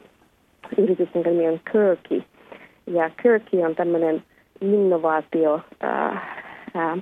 [0.78, 2.24] yritys, jonka nimi on Kirky.
[2.88, 4.24] Ja Kirky on tämmöinen
[4.62, 6.36] innovaatio, ää,
[6.74, 6.98] ää,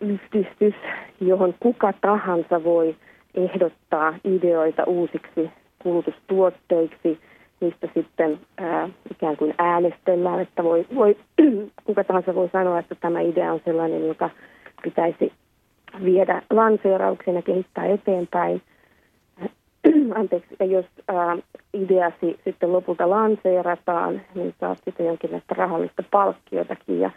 [0.00, 0.74] yhdistys,
[1.20, 2.96] johon kuka tahansa voi
[3.34, 5.50] ehdottaa ideoita uusiksi
[5.82, 7.18] kulutustuotteiksi.
[7.60, 11.16] Niistä sitten ää, ikään kuin äänestellään, että voi, voi,
[11.86, 14.30] kuka tahansa voi sanoa, että tämä idea on sellainen, joka
[14.82, 15.32] pitäisi
[16.04, 18.62] viedä lanseeraukseen ja kehittää eteenpäin.
[20.20, 21.36] Anteeksi, ja jos ää,
[21.74, 27.00] ideasi sitten lopulta lanseerataan, niin saat sitten jonkinlaista rahallista palkkiotakin.
[27.00, 27.10] Ja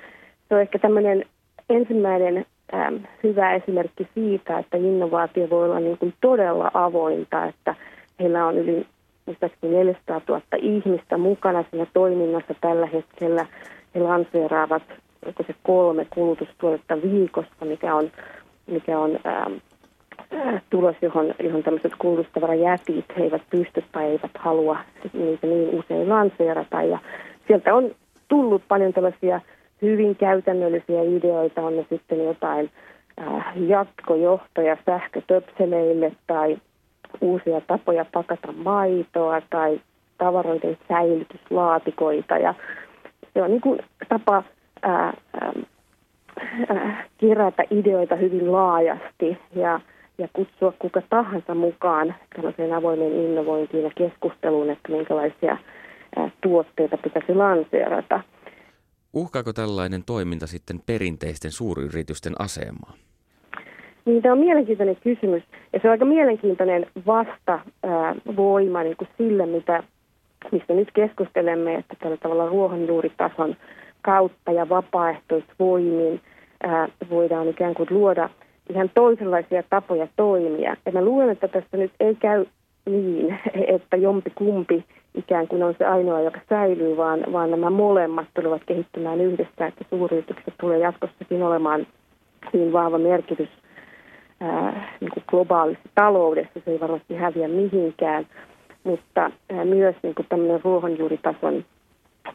[0.54, 1.26] se on ehkä tämmöinen
[1.70, 7.76] ensimmäinen ähm, hyvä esimerkki siitä, että innovaatio voi olla niin kuin todella avointa, että
[8.20, 8.86] heillä on yli
[9.62, 13.46] 400 000 ihmistä mukana siinä toiminnassa tällä hetkellä.
[13.96, 14.84] He lanseeraavat
[15.48, 18.12] se kolme kulutustuotetta viikossa, mikä on,
[18.68, 19.54] mikä on ähm,
[20.36, 24.78] äh, tulos, johon, johon tämmöiset kulutustavarajätit he eivät pysty tai eivät halua
[25.14, 26.84] niitä niin usein lanseerata.
[26.84, 27.00] Ja
[27.48, 27.92] sieltä on
[28.28, 29.42] tullut paljon tällaisia
[29.84, 32.70] hyvin käytännöllisiä ideoita, on ne sitten jotain
[33.22, 36.58] äh, jatkojohtoja sähkötöpseleille tai
[37.22, 39.82] uusia tapoja pakata maitoa tai
[40.18, 42.38] tavaroiden säilytyslaatikoita.
[42.38, 42.54] Ja
[43.34, 43.80] se on niin kuin
[44.10, 44.44] tapa
[44.82, 45.54] ää, äh, ää,
[46.72, 49.80] äh, kerätä ideoita hyvin laajasti ja,
[50.18, 55.58] ja kutsua kuka tahansa mukaan tällaiseen avoimeen innovointiin ja keskusteluun, että minkälaisia
[56.16, 58.20] ää, tuotteita pitäisi lanseerata.
[59.14, 62.94] Uhkaako tällainen toiminta sitten perinteisten suuryritysten asemaa?
[64.06, 65.44] Niin, tämä on mielenkiintoinen kysymys.
[65.74, 69.84] Ja se on aika mielenkiintoinen vastavoima niin kuin sille, mitä,
[70.52, 73.56] mistä nyt keskustelemme, että tällä tavalla ruohonjuuritason
[74.02, 76.22] kautta ja vapaaehtoisvoimin
[76.64, 78.30] ää, voidaan ikään kuin luoda
[78.70, 80.76] ihan toisenlaisia tapoja toimia.
[80.86, 82.46] Ja mä luulen, että tässä nyt ei käy
[82.86, 83.40] niin,
[83.76, 84.86] että jompi kumpi
[85.16, 89.86] ikään kuin on se ainoa, joka säilyy, vaan, vaan nämä molemmat tulevat kehittymään yhdessä, että
[89.90, 91.88] suuryritykset tulee jatkossakin olemaan
[92.54, 93.50] hyvin vahva merkitys
[94.40, 96.60] ää, niin kuin globaalissa taloudessa.
[96.66, 98.28] Se ei varmasti häviä mihinkään,
[98.84, 101.66] mutta ää, myös niin kuin tämmöinen ruohonjuuritason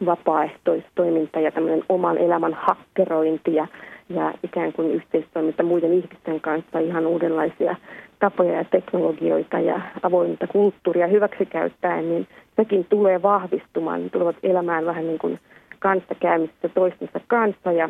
[0.07, 3.67] vapaaehtoistoiminta ja tämmöinen oman elämän hakkerointi ja,
[4.09, 7.77] ja ikään kuin yhteistoiminta muiden ihmisten kanssa ihan uudenlaisia
[8.19, 14.03] tapoja ja teknologioita ja avointa kulttuuria hyväksikäyttäen, niin sekin tulee vahvistumaan.
[14.03, 15.39] Ne tulevat elämään vähän niin kuin
[15.79, 17.89] kanssakäymisessä toistensa kanssa ja,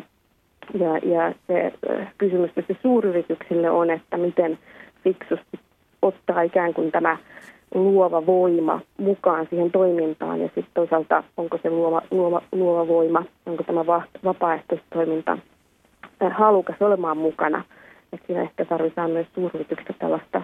[0.73, 1.73] ja, ja se
[2.17, 4.57] kysymys tässä suuryrityksille on, että miten
[5.03, 5.59] fiksusti
[6.01, 7.17] ottaa ikään kuin tämä
[7.73, 13.63] luova voima mukaan siihen toimintaan ja sitten toisaalta onko se luova, luova, luova voima, onko
[13.63, 15.37] tämä va, vapaaehtoistoiminta
[16.31, 17.63] halukas olemaan mukana.
[18.13, 20.41] Et siinä ehkä tarvitaan myös suuryrityksestä tällaista,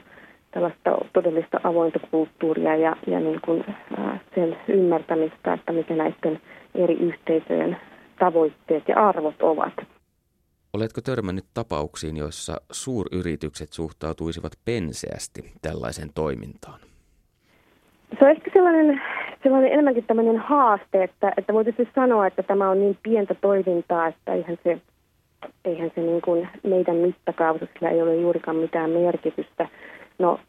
[0.51, 3.66] tällaista todellista avointa kulttuuria ja, ja niin kuin,
[3.99, 6.41] äh, sen ymmärtämistä, että mikä näiden
[6.76, 7.78] eri yhteisöjen
[8.20, 9.74] tavoitteet ja arvot ovat.
[10.74, 16.80] Oletko törmännyt tapauksiin, joissa suuryritykset suhtautuisivat penseästi tällaisen toimintaan?
[18.20, 19.01] Se on ehkä sellainen,
[19.43, 24.34] sellainen enemmänkin tämmöinen haaste, että, että voitaisiin sanoa, että tämä on niin pientä toimintaa, että
[24.34, 24.82] eihän se,
[25.66, 29.68] eihän se niin kuin meidän mittakaavassa sillä ei ole juurikaan mitään merkitystä.
[30.20, 30.39] No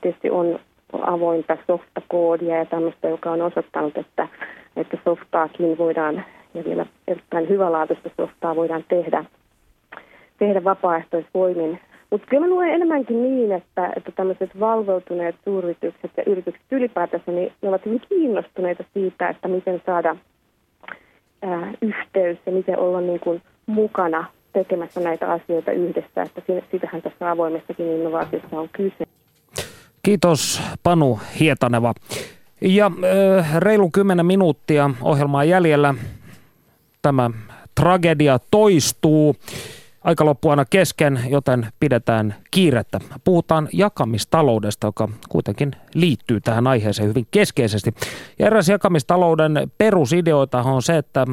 [0.00, 0.58] tietysti on
[1.00, 4.28] avointa softakoodia ja tämmöistä, joka on osoittanut, että,
[4.76, 6.24] että softaakin voidaan,
[6.54, 9.24] ja vielä erittäin hyvälaatuista softaa voidaan tehdä,
[10.38, 11.80] tehdä vapaaehtoisvoimin
[12.14, 17.52] mutta kyllä mä luen enemmänkin niin, että, että tämmöiset valveutuneet suuryritykset ja yritykset ylipäätänsä, niin
[17.62, 20.16] ne ovat hyvin kiinnostuneita siitä, että miten saada
[21.42, 24.24] ää, yhteys ja miten olla niin kuin mukana
[24.54, 26.22] tekemässä näitä asioita yhdessä.
[26.22, 29.04] Että sitähän tässä avoimessakin innovaatiossa on kyse.
[30.02, 31.94] Kiitos Panu Hietaneva.
[32.60, 32.90] Ja
[33.58, 35.94] reilun kymmenen minuuttia ohjelmaa jäljellä.
[37.02, 37.30] Tämä
[37.74, 39.36] tragedia toistuu
[40.04, 43.00] aika loppu aina kesken, joten pidetään kiirettä.
[43.24, 47.94] Puhutaan jakamistaloudesta, joka kuitenkin liittyy tähän aiheeseen hyvin keskeisesti.
[48.38, 51.26] Ja eräs jakamistalouden perusideoita on se, että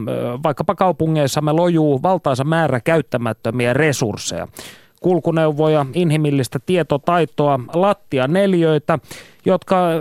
[0.43, 4.47] vaikkapa kaupungeissa me lojuu valtaisa määrä käyttämättömiä resursseja
[5.01, 8.99] kulkuneuvoja, inhimillistä tietotaitoa, lattianeliöitä,
[9.45, 9.99] jotka äh,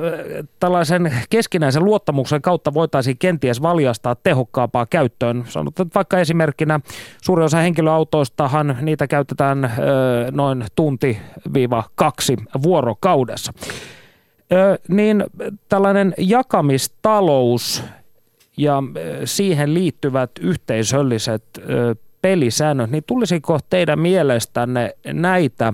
[0.60, 5.44] tällaisen keskinäisen luottamuksen kautta voitaisiin kenties valjastaa tehokkaampaa käyttöön.
[5.48, 6.80] Sanotaan vaikka esimerkkinä
[7.22, 9.72] suuri osa henkilöautoistahan niitä käytetään äh,
[10.30, 13.52] noin tunti-kaksi vuorokaudessa.
[14.52, 15.24] Äh, niin
[15.68, 17.84] tällainen jakamistalous
[18.56, 18.82] ja
[19.24, 21.44] siihen liittyvät yhteisölliset
[22.22, 25.72] pelisäännöt, niin tulisiko teidän mielestänne näitä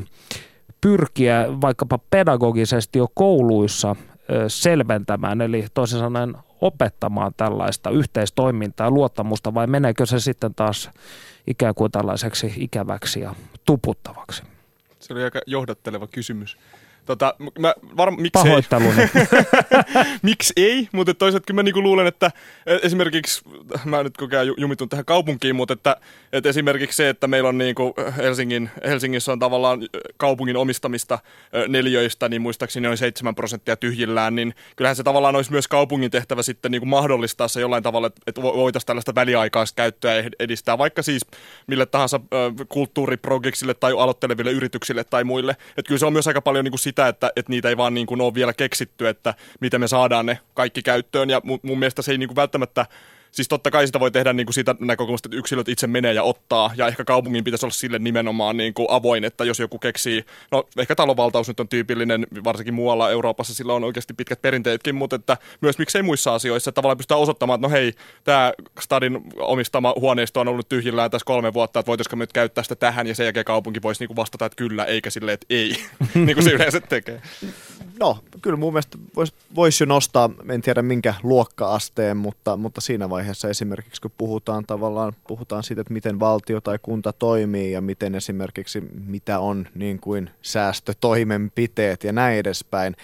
[0.81, 3.97] pyrkiä vaikkapa pedagogisesti jo kouluissa
[4.49, 10.91] selventämään, eli toisin sanoen opettamaan tällaista yhteistoimintaa luottamusta, vai meneekö se sitten taas
[11.47, 14.43] ikään kuin tällaiseksi ikäväksi ja tuputtavaksi?
[15.01, 16.57] Se oli aika johdatteleva kysymys.
[17.07, 18.55] Tota, mä varm, miksi ei?
[20.23, 20.89] miksi ei?
[20.93, 22.31] Mutta toisaalta kyllä mä niinku luulen, että
[22.67, 23.43] e, esimerkiksi,
[23.85, 25.97] mä nyt koko ajan jumitun tähän kaupunkiin, mutta että,
[26.33, 29.81] että esimerkiksi se, että meillä on niinku Helsingin, Helsingissä on tavallaan
[30.17, 31.19] kaupungin omistamista
[31.69, 36.43] neljöistä, niin muistaakseni noin 7 prosenttia tyhjillään, niin kyllähän se tavallaan olisi myös kaupungin tehtävä
[36.43, 41.27] sitten niinku mahdollistaa se jollain tavalla, että voitaisiin tällaista väliaikaista käyttöä edistää, vaikka siis
[41.67, 42.21] mille tahansa
[42.69, 45.53] kulttuuriprojektille tai aloitteleville yrityksille tai muille.
[45.53, 48.07] Että kyllä se on myös aika paljon niinku sitä, että, että niitä ei vaan niin
[48.07, 51.31] kuin ole vielä keksitty, että miten me saadaan ne kaikki käyttöön.
[51.31, 52.87] Ja mun, mun mielestä se ei niin kuin välttämättä
[53.33, 56.23] Siis totta kai sitä voi tehdä niin kuin siitä näkökulmasta, että yksilöt itse menee ja
[56.23, 60.25] ottaa, ja ehkä kaupungin pitäisi olla sille nimenomaan niin kuin avoin, että jos joku keksii,
[60.51, 65.17] no ehkä talonvaltaus nyt on tyypillinen, varsinkin muualla Euroopassa sillä on oikeasti pitkät perinteetkin, mutta
[65.17, 67.93] että myös miksei muissa asioissa, että tavallaan pystytään osoittamaan, että no hei,
[68.25, 72.63] tämä stadin omistama huoneisto on ollut tyhjillään tässä kolme vuotta, että voitaisiko me nyt käyttää
[72.63, 75.47] sitä tähän, ja sen jälkeen kaupunki voisi niin kuin vastata, että kyllä, eikä silleen, että
[75.51, 75.77] ei,
[76.15, 77.23] niin kuin se yleensä tekee.
[78.01, 83.11] No, kyllä mun mielestä voisi vois jo nostaa, en tiedä minkä luokka-asteen, mutta, mutta siinä
[83.11, 87.81] vaiheessa vaiheessa esimerkiksi, kun puhutaan tavallaan puhutaan siitä, että miten valtio tai kunta toimii ja
[87.81, 92.97] miten esimerkiksi mitä on niin kuin säästötoimenpiteet ja näin edespäin.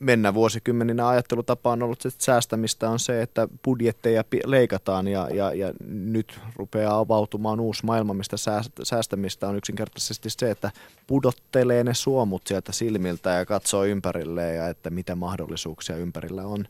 [0.00, 5.72] Mennä vuosikymmeninä ajattelutapa on ollut, että säästämistä on se, että budjetteja leikataan ja, ja, ja
[5.88, 8.36] nyt rupeaa avautumaan uusi maailma, mistä
[8.82, 10.70] säästämistä on yksinkertaisesti se, että
[11.06, 16.66] pudottelee ne suomut sieltä silmiltä ja katsoo ympärilleen ja että mitä mahdollisuuksia ympärillä on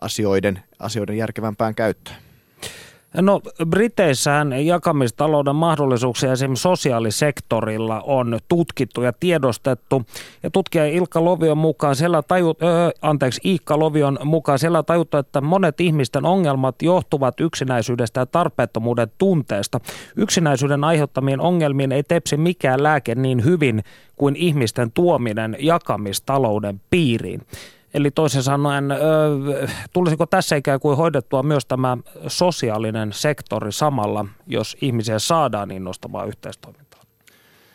[0.00, 2.16] asioiden, asioiden järkevämpään käyttöön.
[3.14, 10.02] No Briteissähän jakamistalouden mahdollisuuksia esimerkiksi sosiaalisektorilla on tutkittu ja tiedostettu.
[10.42, 12.66] Ja tutkija Ilkka Lovion mukaan siellä tajut, ö,
[13.02, 19.80] anteeksi, Iikka Lovion mukaan siellä tajuttu, että monet ihmisten ongelmat johtuvat yksinäisyydestä ja tarpeettomuuden tunteesta.
[20.16, 23.84] Yksinäisyyden aiheuttamiin ongelmiin ei tepsi mikään lääke niin hyvin
[24.16, 27.42] kuin ihmisten tuominen jakamistalouden piiriin.
[27.94, 28.84] Eli toisin sanoen,
[29.92, 36.89] tulisiko tässä ikään kuin hoidettua myös tämä sosiaalinen sektori samalla, jos ihmisiä saadaan innostavaa yhteistoimintaa?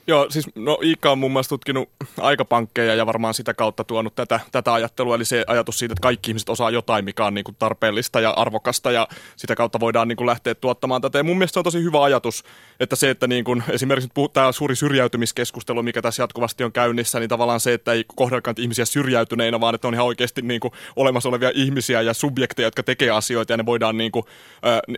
[0.07, 1.89] Joo, siis no Iikka on muun muassa tutkinut
[2.19, 6.31] aikapankkeja ja varmaan sitä kautta tuonut tätä, tätä ajattelua, eli se ajatus siitä, että kaikki
[6.31, 10.15] ihmiset osaa jotain, mikä on niin kuin tarpeellista ja arvokasta ja sitä kautta voidaan niin
[10.15, 11.17] kuin lähteä tuottamaan tätä.
[11.19, 12.43] Ja mun mielestä se on tosi hyvä ajatus,
[12.79, 17.29] että se, että niin kuin esimerkiksi tämä suuri syrjäytymiskeskustelu, mikä tässä jatkuvasti on käynnissä, niin
[17.29, 21.29] tavallaan se, että ei kohdellakaan ihmisiä syrjäytyneinä, vaan että on ihan oikeasti niin kuin olemassa
[21.29, 24.25] olevia ihmisiä ja subjekteja, jotka tekee asioita ja ne voidaan, niin kuin,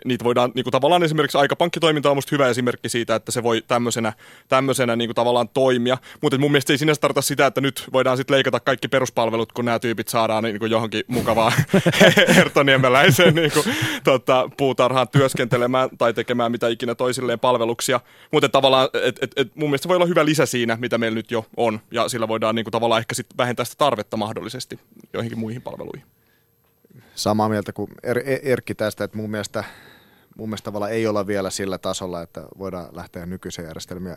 [0.04, 3.62] niitä voidaan niin kuin tavallaan esimerkiksi aikapankkitoiminta on musta hyvä esimerkki siitä, että se voi
[3.68, 4.12] tämmöisenä,
[4.48, 5.98] tämmöisenä niin kuin tavallaan toimia.
[6.22, 9.64] Mutta mun mielestä ei sinänsä tarkoita sitä, että nyt voidaan sitten leikata kaikki peruspalvelut, kun
[9.64, 11.52] nämä tyypit saadaan niin kuin johonkin mukavaan
[12.36, 13.64] hertoniemeläiseen niin kuin,
[14.04, 18.00] tota, puutarhaan työskentelemään tai tekemään mitä ikinä toisilleen palveluksia.
[18.32, 21.16] Mutta tavallaan et, et, et, mun mielestä se voi olla hyvä lisä siinä, mitä meillä
[21.16, 21.80] nyt jo on.
[21.90, 24.78] Ja sillä voidaan niin kuin, tavallaan ehkä sit vähentää sitä tarvetta mahdollisesti
[25.12, 26.06] joihinkin muihin palveluihin.
[27.14, 29.64] Samaa mieltä kuin er, er, Erkki tästä, että mun mielestä
[30.38, 34.16] mun mielestä tavallaan ei olla vielä sillä tasolla, että voidaan lähteä nykyisiä järjestelmiä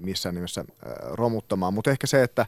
[0.00, 0.64] missään nimessä
[1.10, 1.74] romuttamaan.
[1.74, 2.46] Mutta ehkä se, että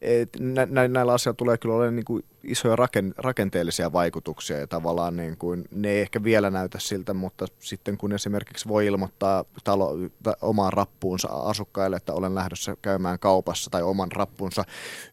[0.00, 4.66] et nä, nä, näillä asioilla tulee kyllä olemaan niin kuin isoja raken, rakenteellisia vaikutuksia ja
[4.66, 9.44] tavallaan niin kuin, ne ei ehkä vielä näytä siltä, mutta sitten kun esimerkiksi voi ilmoittaa
[9.64, 14.64] talo, ta, omaan rappuunsa asukkaille, että olen lähdössä käymään kaupassa tai oman rappunsa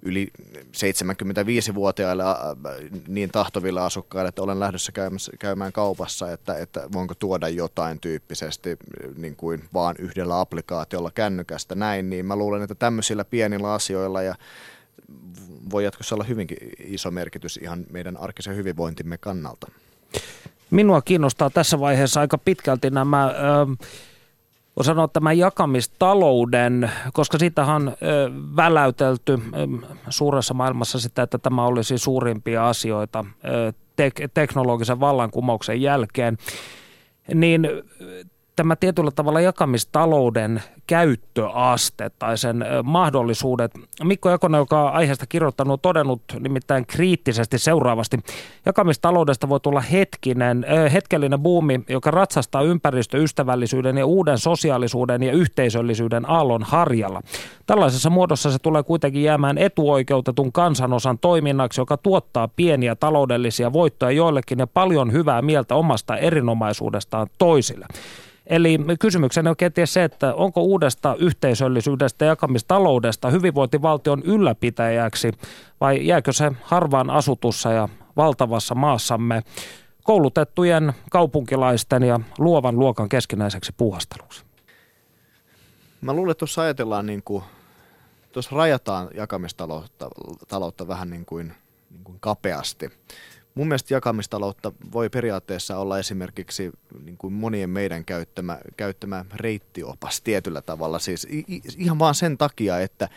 [0.03, 2.23] yli 75-vuotiaille
[3.07, 4.91] niin tahtoville asukkaille, että olen lähdössä
[5.39, 8.77] käymään kaupassa, että, että voinko tuoda jotain tyyppisesti
[9.17, 14.35] niin kuin vaan yhdellä applikaatiolla kännykästä näin, niin mä luulen, että tämmöisillä pienillä asioilla ja
[15.71, 19.71] voi jatkossa olla hyvinkin iso merkitys ihan meidän arkisen hyvinvointimme kannalta.
[20.71, 23.33] Minua kiinnostaa tässä vaiheessa aika pitkälti nämä, äh,
[24.75, 27.95] voin sanoa tämän jakamistalouden, koska siitä on äh,
[28.55, 36.37] väläytelty äh, suuressa maailmassa sitä, että tämä olisi suurimpia asioita äh, tek- teknologisen vallankumouksen jälkeen.
[37.33, 37.67] Niin
[38.59, 43.71] tämä tietyllä tavalla jakamistalouden käyttöaste tai sen mahdollisuudet.
[44.03, 48.19] Mikko Jakonen, joka on aiheesta kirjoittanut, on todennut nimittäin kriittisesti seuraavasti.
[48.65, 56.63] Jakamistaloudesta voi tulla hetkinen, hetkellinen buumi, joka ratsastaa ympäristöystävällisyyden ja uuden sosiaalisuuden ja yhteisöllisyyden aallon
[56.63, 57.21] harjalla.
[57.65, 64.59] Tällaisessa muodossa se tulee kuitenkin jäämään etuoikeutetun kansanosan toiminnaksi, joka tuottaa pieniä taloudellisia voittoja joillekin
[64.59, 67.85] ja paljon hyvää mieltä omasta erinomaisuudestaan toisille.
[68.49, 75.31] Eli kysymyksenä on kenties se, että onko uudesta yhteisöllisyydestä ja jakamistaloudesta hyvinvointivaltion ylläpitäjäksi
[75.81, 79.43] vai jääkö se harvaan asutussa ja valtavassa maassamme
[80.03, 84.43] koulutettujen kaupunkilaisten ja luovan luokan keskinäiseksi puuhasteluksi?
[86.01, 87.43] Mä luulen, että tuossa ajatellaan niin kuin,
[88.31, 90.09] tuossa rajataan jakamistaloutta
[90.47, 91.53] taloutta vähän niin kuin,
[91.89, 92.89] niin kuin kapeasti.
[93.55, 96.71] Mun mielestä jakamistaloutta voi periaatteessa olla esimerkiksi
[97.03, 100.99] niin kuin monien meidän käyttämä, käyttämä reittiopas tietyllä tavalla.
[100.99, 101.27] Siis
[101.77, 103.09] ihan vaan sen takia, että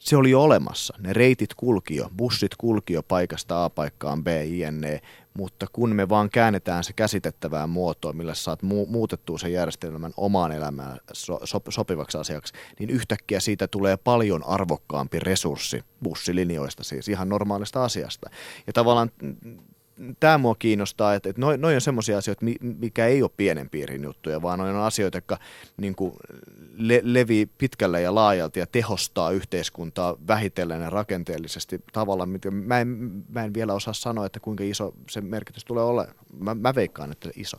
[0.00, 0.94] se oli jo olemassa.
[0.98, 5.00] Ne reitit kulki jo, bussit kulki jo paikasta A paikkaan B, jne.
[5.34, 10.52] Mutta kun me vaan käännetään se käsitettävään muotoon, millä saat mu- muutettua sen järjestelmän omaan
[10.52, 17.28] elämään so- so- sopivaksi asiaksi, niin yhtäkkiä siitä tulee paljon arvokkaampi resurssi bussilinjoista, siis ihan
[17.28, 18.30] normaalista asiasta.
[18.66, 19.10] Ja tavallaan
[20.20, 24.04] tämä mua kiinnostaa, että, että noin noi on semmoisia asioita, mikä ei ole pienen piirin
[24.04, 25.38] juttuja, vaan noin on asioita, jotka
[25.76, 26.12] niin kuin
[26.76, 32.88] le- levii pitkälle ja laajalti ja tehostaa yhteiskuntaa vähitellen ja rakenteellisesti tavalla, mä en,
[33.28, 36.16] mä en vielä osaa sanoa, että kuinka iso se merkitys tulee olemaan.
[36.38, 37.56] Mä, mä veikkaan, että iso.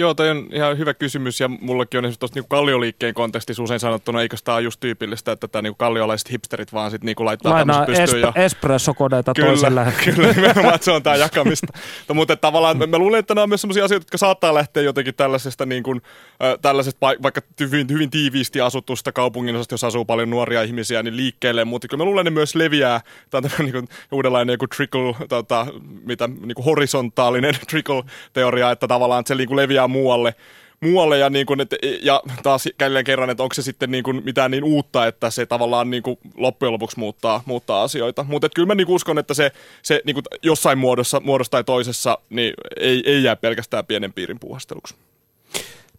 [0.00, 3.80] Joo, toi on ihan hyvä kysymys ja mullakin on esimerkiksi tuosta niinku kallioliikkeen kontekstissa usein
[3.80, 7.52] sanottuna, eikö tämä ole just tyypillistä, että tämä niinku kalliolaiset hipsterit vaan sitten niinku laittaa
[7.52, 8.08] Lainaa pystyyn.
[8.08, 8.44] Esp- ja...
[8.44, 9.92] espressokodeita kyllä, toiselle.
[10.04, 11.66] Kyllä, nimenomaan, että se on tämä jakamista.
[12.08, 15.14] no, mutta tavallaan mä luulen, että nämä on myös sellaisia asioita, jotka saattaa lähteä jotenkin
[15.14, 16.02] tällaisesta, niin kuin,
[16.44, 21.16] äh, tällaisesta vaikka hyvin, hyvin tiiviisti asutusta kaupungin osasta, jos asuu paljon nuoria ihmisiä, niin
[21.16, 23.00] liikkeelle, mutta kyllä mä luulen, että ne myös leviää.
[23.30, 25.66] Tämä on tämä niin uudenlainen joku trickle, tota,
[26.04, 30.34] mitä, niin kuin horisontaalinen trickle-teoria, että tavallaan että se niin kuin leviää muualle.
[30.80, 34.24] muualle ja, niin kuin, että, ja taas käydään kerran, että onko se sitten niin kuin
[34.24, 38.24] mitään niin uutta, että se tavallaan niin kuin loppujen lopuksi muuttaa, muuttaa asioita.
[38.28, 42.18] Mutta kyllä mä niin uskon, että se, se niin kuin jossain muodossa, muodossa tai toisessa
[42.30, 44.94] niin ei, ei jää pelkästään pienen piirin puuhasteluksi.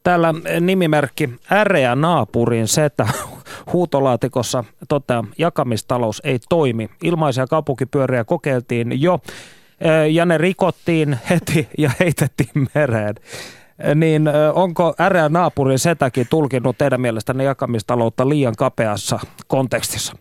[0.04, 3.08] Täällä nimimerkki Äreä naapurin setä
[3.74, 6.90] huutolaatikossa toteaa, jakamistalous ei toimi.
[7.04, 9.20] Ilmaisia kaupunkipyöriä kokeiltiin jo
[10.12, 13.16] ja ne rikottiin heti ja heitettiin mereen.
[13.96, 14.24] Niin
[14.54, 20.16] onko äreä naapurin setäkin tulkinnut teidän mielestänne jakamistaloutta liian kapeassa kontekstissa?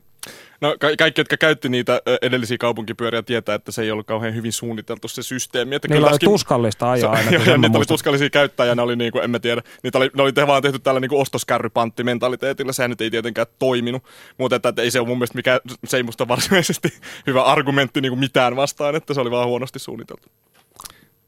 [0.61, 4.53] No ka- kaikki, jotka käytti niitä edellisiä kaupunkipyöriä, tietää, että se ei ollut kauhean hyvin
[4.53, 5.75] suunniteltu se systeemi.
[5.75, 7.31] Että Niillä oli tuskallista ajaa aina.
[7.47, 10.11] Joo, niitä oli tuskallisia käyttää ja ne oli, niin kuin, en mä tiedä, niitä oli,
[10.17, 12.73] ne oli vaan tehty tällä niin ostoskärrypantti mentaliteetilla.
[12.73, 14.05] Sehän nyt ei tietenkään toiminut,
[14.39, 16.89] mutta että, että ei se ole mun mielestä mikään, se ei musta varsinaisesti
[17.27, 20.29] hyvä argumentti niin kuin mitään vastaan, että se oli vaan huonosti suunniteltu.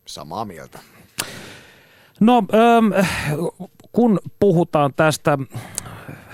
[0.07, 0.79] Samaa mieltä.
[2.21, 3.07] No, ähm,
[3.93, 5.39] kun puhutaan tästä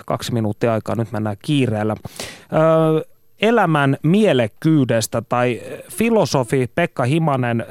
[0.06, 1.96] kaksi minuuttia aikaa, nyt mennään kiireellä.
[2.02, 3.04] Ö,
[3.40, 5.62] elämän mielekkyydestä tai
[5.92, 7.64] filosofi Pekka Himanen ö,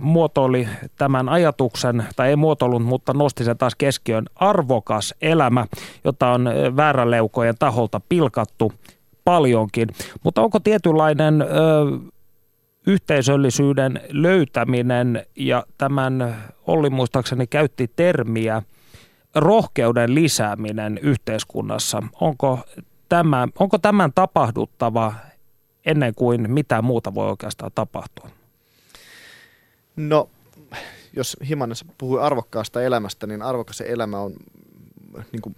[0.00, 5.66] muotoili tämän ajatuksen, tai ei muotoillut, mutta nosti sen taas keskiön, arvokas elämä,
[6.04, 8.72] jota on vääräleukojen taholta pilkattu
[9.24, 9.88] paljonkin.
[10.24, 11.46] Mutta onko tietynlainen ö,
[12.86, 18.62] yhteisöllisyyden löytäminen, ja tämän Olli muistaakseni käytti termiä–
[19.34, 22.60] rohkeuden lisääminen yhteiskunnassa, onko,
[23.08, 25.14] tämä, onko tämän tapahduttava
[25.86, 28.30] ennen kuin mitään muuta voi oikeastaan tapahtua?
[29.96, 30.28] No,
[31.16, 34.32] jos Himanen puhui arvokkaasta elämästä, niin arvokas elämä on
[35.32, 35.56] niin kuin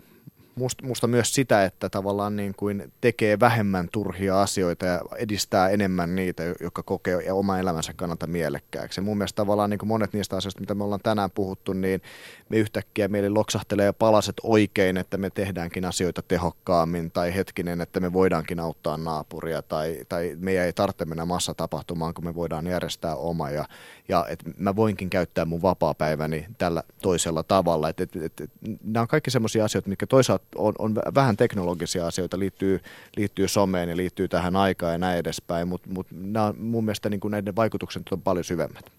[0.57, 6.17] musta, musta myös sitä, että tavallaan niin kuin tekee vähemmän turhia asioita ja edistää enemmän
[6.17, 9.01] niitä, jotka kokee ja oma elämänsä kannalta mielekkääksi.
[9.01, 12.03] Mun mielestä tavallaan niin kuin monet niistä asioista, mitä me ollaan tänään puhuttu, niin
[12.49, 18.13] me yhtäkkiä meille loksahtelee palaset oikein, että me tehdäänkin asioita tehokkaammin tai hetkinen, että me
[18.13, 23.51] voidaankin auttaa naapuria tai, tai meidän ei tarvitse mennä massatapahtumaan, kun me voidaan järjestää oma
[23.51, 23.65] ja,
[24.09, 27.89] ja että mä voinkin käyttää mun vapaa-päiväni tällä toisella tavalla.
[27.89, 28.51] Et, et, et, et,
[28.85, 32.81] nämä on kaikki sellaisia asioita, mitkä toisaalta on, on vähän teknologisia asioita, liittyy,
[33.17, 37.09] liittyy someen ja liittyy tähän aikaan ja näin edespäin, mutta mut nämä on mun mielestä
[37.09, 38.93] niin kuin näiden vaikutukset on paljon syvemmät.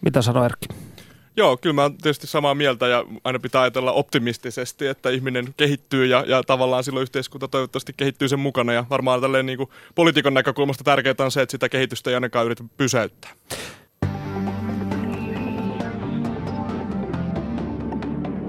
[0.00, 0.66] Mitä sanoo Erkki?
[1.36, 6.06] Joo, kyllä mä oon tietysti samaa mieltä ja aina pitää ajatella optimistisesti, että ihminen kehittyy
[6.06, 8.72] ja, ja tavallaan silloin yhteiskunta toivottavasti kehittyy sen mukana.
[8.72, 12.46] Ja varmaan tälleen niin kuin poliitikon näkökulmasta tärkeää on se, että sitä kehitystä ei ainakaan
[12.46, 13.30] yritä pysäyttää.